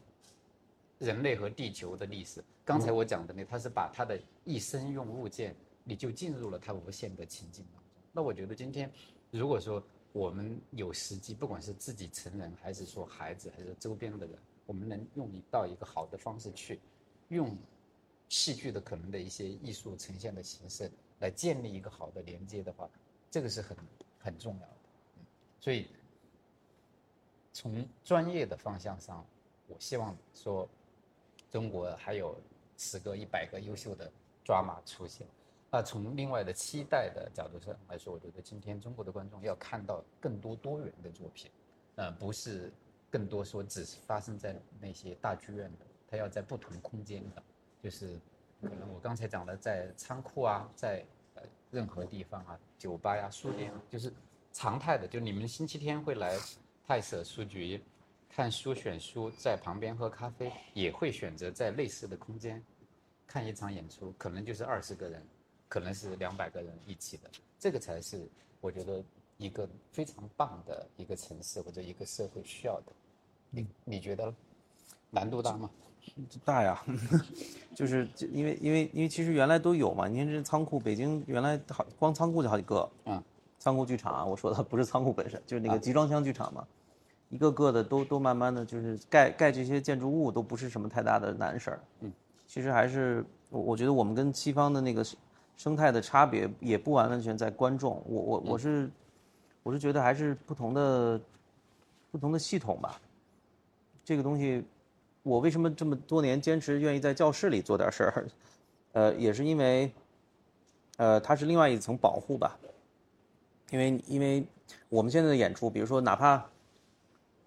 [0.99, 2.43] 人类和地球的历史。
[2.63, 7.91] 刚才我讲的那，他是把他的一生用物件，你就进入了他无限的情境当中。
[8.11, 8.91] 那我觉得今天，
[9.31, 9.81] 如果说
[10.11, 14.37] 我们有时机，不管是自己成人，还是说孩子，还是周边的人，
[14.67, 16.79] 我们能用到一个好的方式去，
[17.29, 17.57] 用
[18.29, 22.87] 戏剧的可能的一些艺术呈现的形式来建立一个好的连接的话，
[23.31, 23.75] 这个是很
[24.19, 24.77] 很重要的。
[25.59, 25.87] 所以
[27.53, 29.25] 从专业的方向上，
[29.67, 30.69] 我希望说，
[31.49, 32.39] 中国还有
[32.77, 34.11] 十个、一百个优秀的
[34.43, 35.25] 抓马出现。
[35.71, 41.51] 那从另外的期待的角度上来说，我觉得今天中国的观众要看到更多多元的作品，
[41.95, 42.71] 呃，不是
[43.17, 47.41] 更多说只是发生在那些大剧院的，它要在不同空间的，
[47.81, 48.19] 就是
[48.61, 51.03] 可能我刚才讲的，在仓库啊，在
[51.33, 51.41] 呃
[51.71, 54.13] 任何地方啊，酒吧呀、书店啊，就是
[54.53, 56.37] 常态的，就你们星期天会来
[56.85, 57.83] 泰舍书局
[58.29, 62.63] 看书、选书，在旁边喝咖啡，也会选择在类似的空间
[63.25, 65.25] 看一场演出，可能就是二十个人，
[65.67, 68.29] 可能是两百个人一起的，这个才是
[68.61, 69.03] 我觉得
[69.37, 72.93] 一个非常棒的一个城市或者一个社会需要的。
[73.57, 74.31] 你你觉得
[75.09, 75.69] 难度大吗？
[76.45, 76.81] 大呀，
[77.75, 83.21] 就是因为因为因为其实原来都有嘛，你看这仓库，北京原来好光仓库就好几个，嗯，
[83.59, 86.65] 仓库剧场啊，我说的不是仓库本身，就是那啊个集装箱剧场嘛，
[87.29, 92.11] 一个个的都都慢慢的就是盖盖这些建筑物都不是什么太大的难事儿，嗯，
[92.47, 95.05] 其实还是我我觉得我们跟西方的那个
[95.57, 98.89] 生态的差别也不完完全在观众，我我我是
[99.61, 101.19] 我是觉得还是不同的
[102.11, 102.99] 不同的系统吧。
[104.07, 104.63] 这个东西，
[105.21, 108.27] 我为什么这么多年坚持愿意在教室里做点事儿？
[108.93, 109.91] 呃，也是因为，
[110.95, 112.57] 呃，它是另外一层保护吧。
[113.69, 114.45] 因为因为
[114.87, 116.37] 我们现在的演出，比如说哪怕，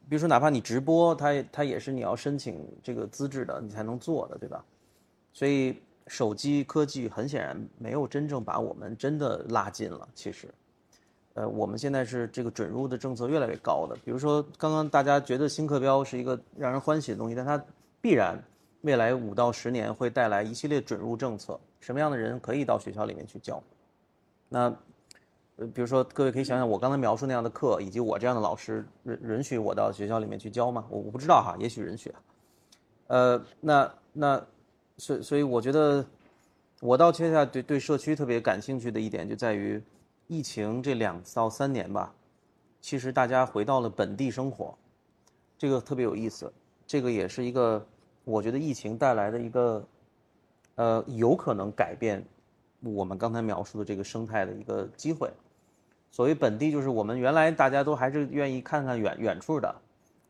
[0.06, 4.62] 比如说哪怕你直播，它它也是你要申请这个资质的，你才能做的，对吧？
[5.32, 10.06] 所以手机科技很显然没有真正把我们真的拉近了。
[10.14, 10.46] 其实，
[11.40, 13.96] 呃，我们现在是这个准入的政策越来越高的。
[14.04, 17.62] 比如说刚刚大家觉得新课标是一个让人欢喜的东西，但它
[18.00, 18.38] 必然
[18.82, 23.62] 未来五到十年会带来一系列准入政策，什么样的人可以到学校里面去教？
[24.50, 24.74] 那。
[25.56, 30.86] 呃，比如说，各位可以想想我刚才描述那样的课，以及我这样的老师，允允许我到学校里面去教吗？
[30.88, 32.10] 我我不知道哈，也许允许。
[33.08, 34.46] 呃，那那，
[34.96, 36.02] 所所以我觉得，
[36.80, 39.82] 我到接下来对对社区特别感兴趣的一点就在于，
[40.30, 42.14] 疫情这两到三年吧，
[42.80, 44.78] 其实大家回到了本地生活，
[45.58, 46.52] 这个特别有意思。
[46.86, 47.84] 这个也是一个
[48.22, 49.84] 我觉得疫情带来的一个，
[50.76, 52.24] 呃，有可能改变
[52.80, 55.28] 我们刚才描述的这个生态的一个机会。
[56.12, 59.74] 所谓本地，就是我们原来大家都还是愿意看看远远处的，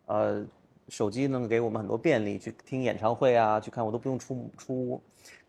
[0.07, 0.42] 呃，
[0.88, 5.03] 手机能给我们很多便利，去听演唱会啊，去看我都不用出出屋。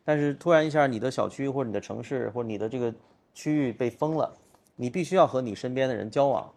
[0.03, 2.93] 但是突然一下，你的小区或者你的城市或者你的这个
[3.33, 4.33] 区域被封了，
[4.75, 6.51] 你必须要和你身边的人交往。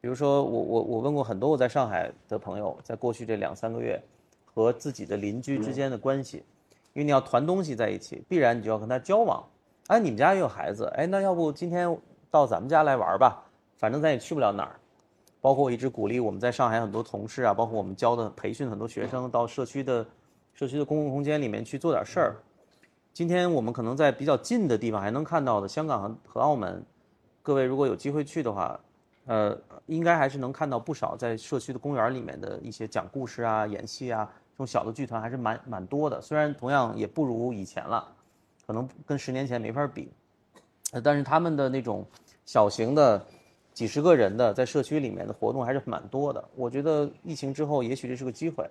[0.00, 4.02] 比如说，我我我问过很多我在上海的朋友，在过去这两三个月
[4.44, 6.38] 和自己的邻居之间的关系，
[6.92, 9.44] 因为你要团东西在一起，必然你就要跟他交往。
[9.88, 11.98] 哎，你们家也有孩子，哎，那要不今天？
[12.32, 13.42] 到咱们家来玩吧，
[13.76, 14.78] 反正咱也去不了哪儿。
[15.40, 20.06] 包括我一直鼓励我们在上海很多同事啊，包括我们教的培训很多学生到社区的
[20.54, 22.36] 社区的公共空间里面去做点事儿。
[23.12, 26.84] 今天我们可能在比较近的地方还能看到的，香港和和澳门，
[27.42, 28.78] 各位如果有机会去的话，
[29.26, 36.20] 呃，应该还是能看到不少在社区的公园里面的一些讲故事啊、演戏啊这种小的剧团还是蛮蛮多的。
[36.20, 38.06] 虽然同样也不如以前了，
[38.66, 40.10] 可能跟十年前没法比。
[41.04, 42.04] 但是他们的那种
[42.44, 43.24] 小型的、
[43.72, 46.44] 几十个人的在社区里面的活动还是蛮多的。
[46.56, 48.68] 我觉得疫情之后，也许这是个机会。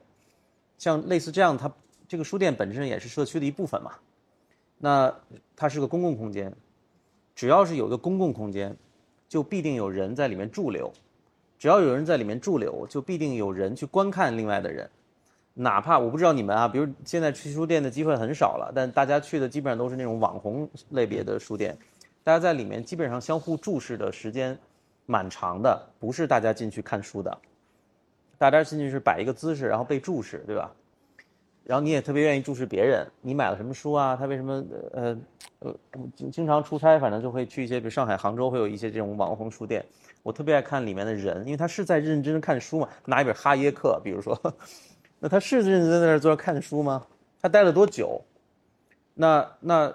[0.77, 1.71] 像类似这样，它
[2.07, 3.93] 这个书店本身也是社区的一部分嘛。
[4.77, 5.13] 那
[5.55, 6.53] 它是个公共空间，
[7.39, 8.75] 只要是有个公共空间，
[9.29, 10.91] 就必定有人在里面驻留。
[11.57, 14.89] 只要有人在里面驻留，就必定有人去观看另外的人。
[15.53, 21.77] 哪怕我不知道你们啊，比如现在去书店的机会很少了，但大家去的基本上都是那种网红类别的书店。
[22.25, 24.59] 大家在里面基本上相互注视的时间
[25.05, 27.37] 蛮长的，不是大家进去看书的，
[28.37, 30.69] 大家进去是摆一个姿势，然后被注视，对吧？
[31.69, 34.15] 然后你也特别愿意注视别人，你买了什么书啊？
[34.15, 35.17] 他为什么呃
[35.59, 35.75] 呃
[36.15, 39.85] 经经常出差，反正就会去一些，比如上海、杭州会有一些这种网红书店。
[40.23, 42.89] 我特别爱看里面的人，因为他是在认真的看书嘛。
[43.05, 44.35] 拿一本哈耶克，比如说，
[45.21, 47.05] 那他是认真在那儿坐着看书吗？
[47.39, 48.19] 他待了多久？
[49.13, 49.93] 那那。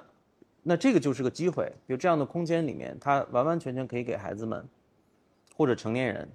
[0.66, 4.66] 那这个就是个机会，有这样的空间里面，他完完全全可以给孩子们
[5.54, 6.26] 或者成年人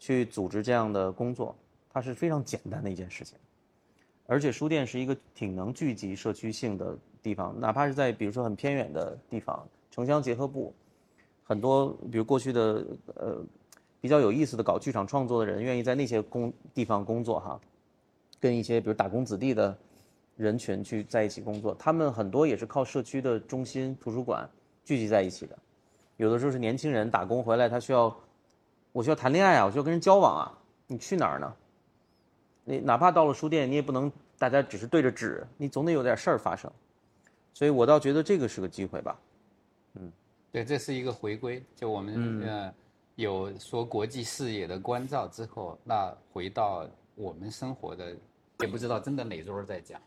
[0.00, 1.56] 去组织这样的工作，
[1.92, 3.38] 它是非常简单的一件事情。
[4.32, 10.74] 而且书店是一个挺能聚集社区性的地方，哪怕是在比如说很偏远的地方，城乡结合部，
[11.44, 13.36] 很多比如过去的呃
[14.00, 17.60] 比较有意思的搞剧场创作的人，愿意在那些工地方工作哈，
[18.40, 19.76] 跟一些比如打工子弟的。
[20.38, 24.48] 人群去在一起工作，他们很多也是靠社区的中心图书馆
[24.82, 25.56] 聚集在一起的。
[26.16, 28.16] 有的时候是年轻人打工回来，他需要，
[28.92, 30.58] 我需要谈恋爱啊，我需要跟人交往啊。
[30.86, 31.54] 你去哪儿呢？
[32.64, 34.10] 你哪怕到了书店，你也不能
[34.42, 36.68] 大家只是对着纸，你总得有点事儿发生。
[37.54, 39.16] 所以我倒觉得这个是个机会吧。
[39.94, 40.12] 嗯，
[40.50, 41.62] 对，这是一个回归。
[41.76, 42.74] 就我们呃
[43.14, 46.84] 有说国际视野的关照之后，那回到
[47.14, 48.16] 我们生活的，
[48.58, 50.02] 也不知道真的哪桌在讲。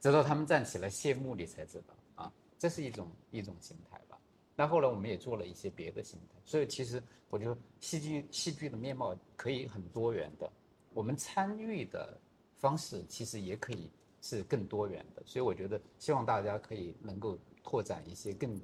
[0.00, 4.18] 直到他们站起来谢幕，你才知道啊，这是一种一种形态吧。
[4.56, 7.00] 那后来我们也做了一些别的形态，所以其实
[7.30, 10.50] 我觉得戏剧戏剧的面貌可以很多元的，
[10.92, 12.18] 我们参与的
[12.58, 13.90] 方式其实也可以
[14.20, 15.22] 是更多元的。
[15.24, 18.60] 所以我觉得希望大家可以能够拓展一些更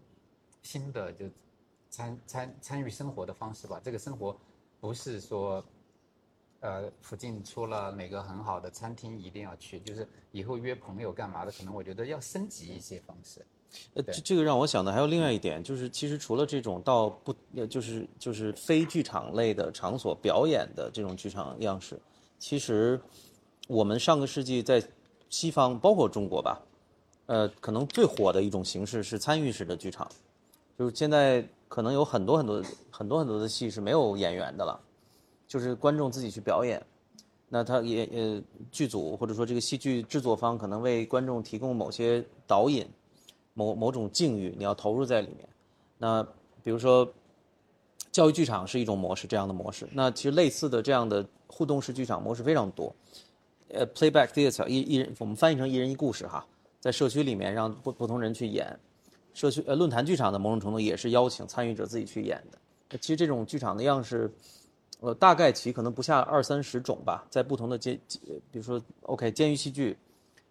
[0.63, 1.27] 新的就
[1.91, 3.81] 参参参与生活的方式吧。
[3.83, 4.37] 这个生活
[4.81, 5.65] 不是说。
[6.65, 9.81] 呃，附近出了哪个很好的餐厅，一定要去。
[9.81, 13.45] 就是以后约朋友干嘛的，可能我觉得要升级一些方式。
[13.95, 17.35] 呃，这这个让我想的还有另外一点，就是其实除了这种到不，
[17.67, 22.01] 就是就是非剧场类的场所表演的这种剧场样式，
[22.39, 23.01] 其实
[23.69, 24.83] 我们上个世纪在
[25.29, 26.61] 西方包括中国吧，
[27.27, 30.09] 呃，可能最火的一种形式是参与式的剧场，
[30.79, 34.79] 就是现在可能有很多很多很多很多的戏是没有演员的了，
[35.49, 36.83] 就是观众自己去表演。
[37.49, 42.87] 那他也呃剧组或者说这个戏剧制作方可能为观众提供某些导引，
[43.53, 45.47] 某某种境遇，你要投入在里面。
[45.99, 46.27] 那
[46.63, 47.07] 比如说，
[48.11, 49.87] 教育剧场是一种模式，这样的模式。
[49.93, 52.95] 那其实类似的这样的互动式剧场模式非常多。
[53.73, 56.47] 呃，playback theater 一一人我们翻译成一人一故事哈，
[56.79, 58.79] 在社区里面让不不同人去演。
[59.35, 62.99] 社区呃论坛剧场的某种程度也是邀请参与者自己去演的。
[62.99, 64.31] 其实这种剧场的样式。
[65.01, 67.99] 呃，大概其可能不下二三十种吧，在不同的监，
[68.53, 69.99] 比如说，OK，监狱戏剧，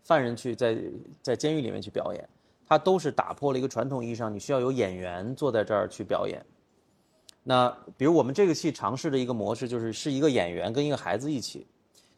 [0.03, 0.77] 犯人去在
[1.21, 2.29] 在监狱里面去表演，
[2.67, 6.45] 它都是打破了一个传统意义上你需要有演员坐在这儿去表演。
[7.43, 11.65] 那比如我们这个戏尝试的一个模式就是是一个演员跟一个孩子一起，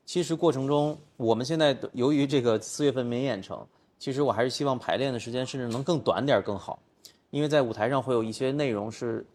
[0.05, 3.65] 其实过程中我们现在由于这个四月份没演成，
[3.97, 6.77] 其实我还是希望排练的时间甚至能更短点更好，
[7.29, 9.25] 因为在舞台上会有一些内容是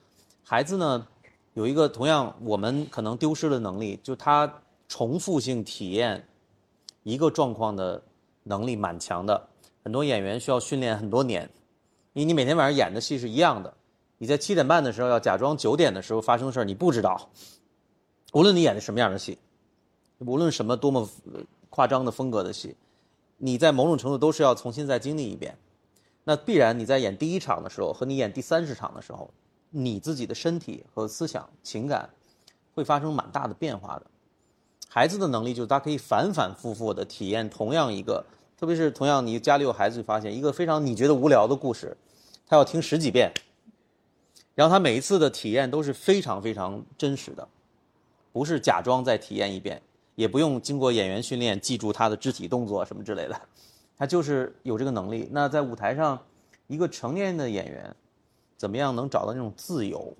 [0.42, 1.06] 孩子呢。
[1.54, 4.52] 有一个同样我们可能丢失的能力，就他
[4.86, 6.24] 重复性体验
[7.02, 8.00] 一个状况的
[8.44, 9.48] 能力蛮强的。
[9.82, 11.50] 很多演员需要训练很多年，
[12.12, 13.74] 因为你每天晚上演的戏是一样的。
[14.18, 17.28] 你在七点半的时候要假装九点的时候发生的事儿你不知道。
[18.32, 19.36] 无论你演的什么样的戏，
[20.18, 21.08] 无论什么多么
[21.70, 22.76] 夸张的风格的戏，
[23.36, 25.56] 你在某种程度都是要重新再经历一遍。
[26.24, 29.30] 那必然你在演第一场的时候和你演第三十场的时候。
[29.70, 32.08] 你自己的身体和思想、情感
[32.74, 34.06] 会发生蛮大的变化的。
[34.88, 38.24] 孩子的能力就是他可以反反复复的体验同样一个，
[38.58, 41.94] 特别是同样你家里有孩子，发现一个非常你觉得无聊的故事，
[42.46, 43.30] 他要听十几遍，
[44.54, 47.46] 然后他每一次的体验都是非常非常真实的，
[48.32, 49.82] 不是假装再体验一遍，
[50.18, 53.40] 也不用经过演员训练记住他的肢体动作什么之类的，
[53.96, 55.28] 他就是有这个能力。
[55.30, 56.20] 那在舞台上，
[56.66, 57.94] 一个成年人的演员。
[58.56, 60.12] 怎么样能找到那种自由，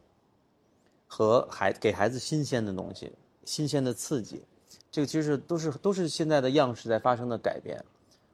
[1.09, 3.11] 和孩给孩子新鲜的东西、
[3.45, 4.45] 新鲜的刺激？
[4.93, 7.85] 这个其实都是都是现在的样式在发生的改变。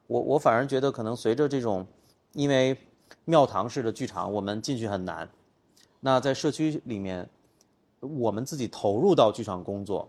[0.05, 1.87] 我我反而觉得，可能随着这种，
[2.33, 2.77] 因为
[3.23, 5.27] 庙堂式的剧场，我们进去很难。
[6.01, 7.27] 那在社区里面，
[7.99, 10.07] 我们自己投入到剧场工作，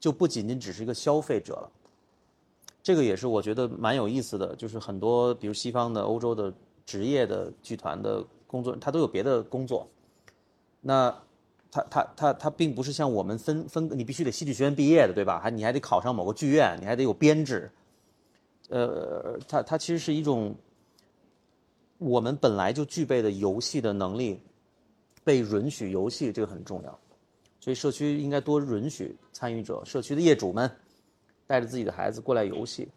[0.00, 1.70] 就不仅仅只是一个消费者了。
[2.82, 6.52] 这个也是我觉得蛮有意思的，就是很多比如西方的、欧洲的
[6.84, 8.24] 职业的剧团的。
[8.48, 9.86] 工作他都有别的工作，
[10.80, 11.14] 那
[11.70, 15.38] 他他他他并不是像我们分分，你必须得戏剧学院毕业的，对吧？
[15.38, 17.70] 还你还得考上某个剧院，你还得有编制。
[18.70, 20.56] 呃，他他其实是一种
[21.98, 24.40] 我们本来就具备的游戏的能力，
[25.22, 26.98] 被允许游戏，这个很重要。
[27.68, 30.70] 所以社区应该多允许参与者，社区的业主们
[31.46, 32.88] 带着自己的孩子过来游戏。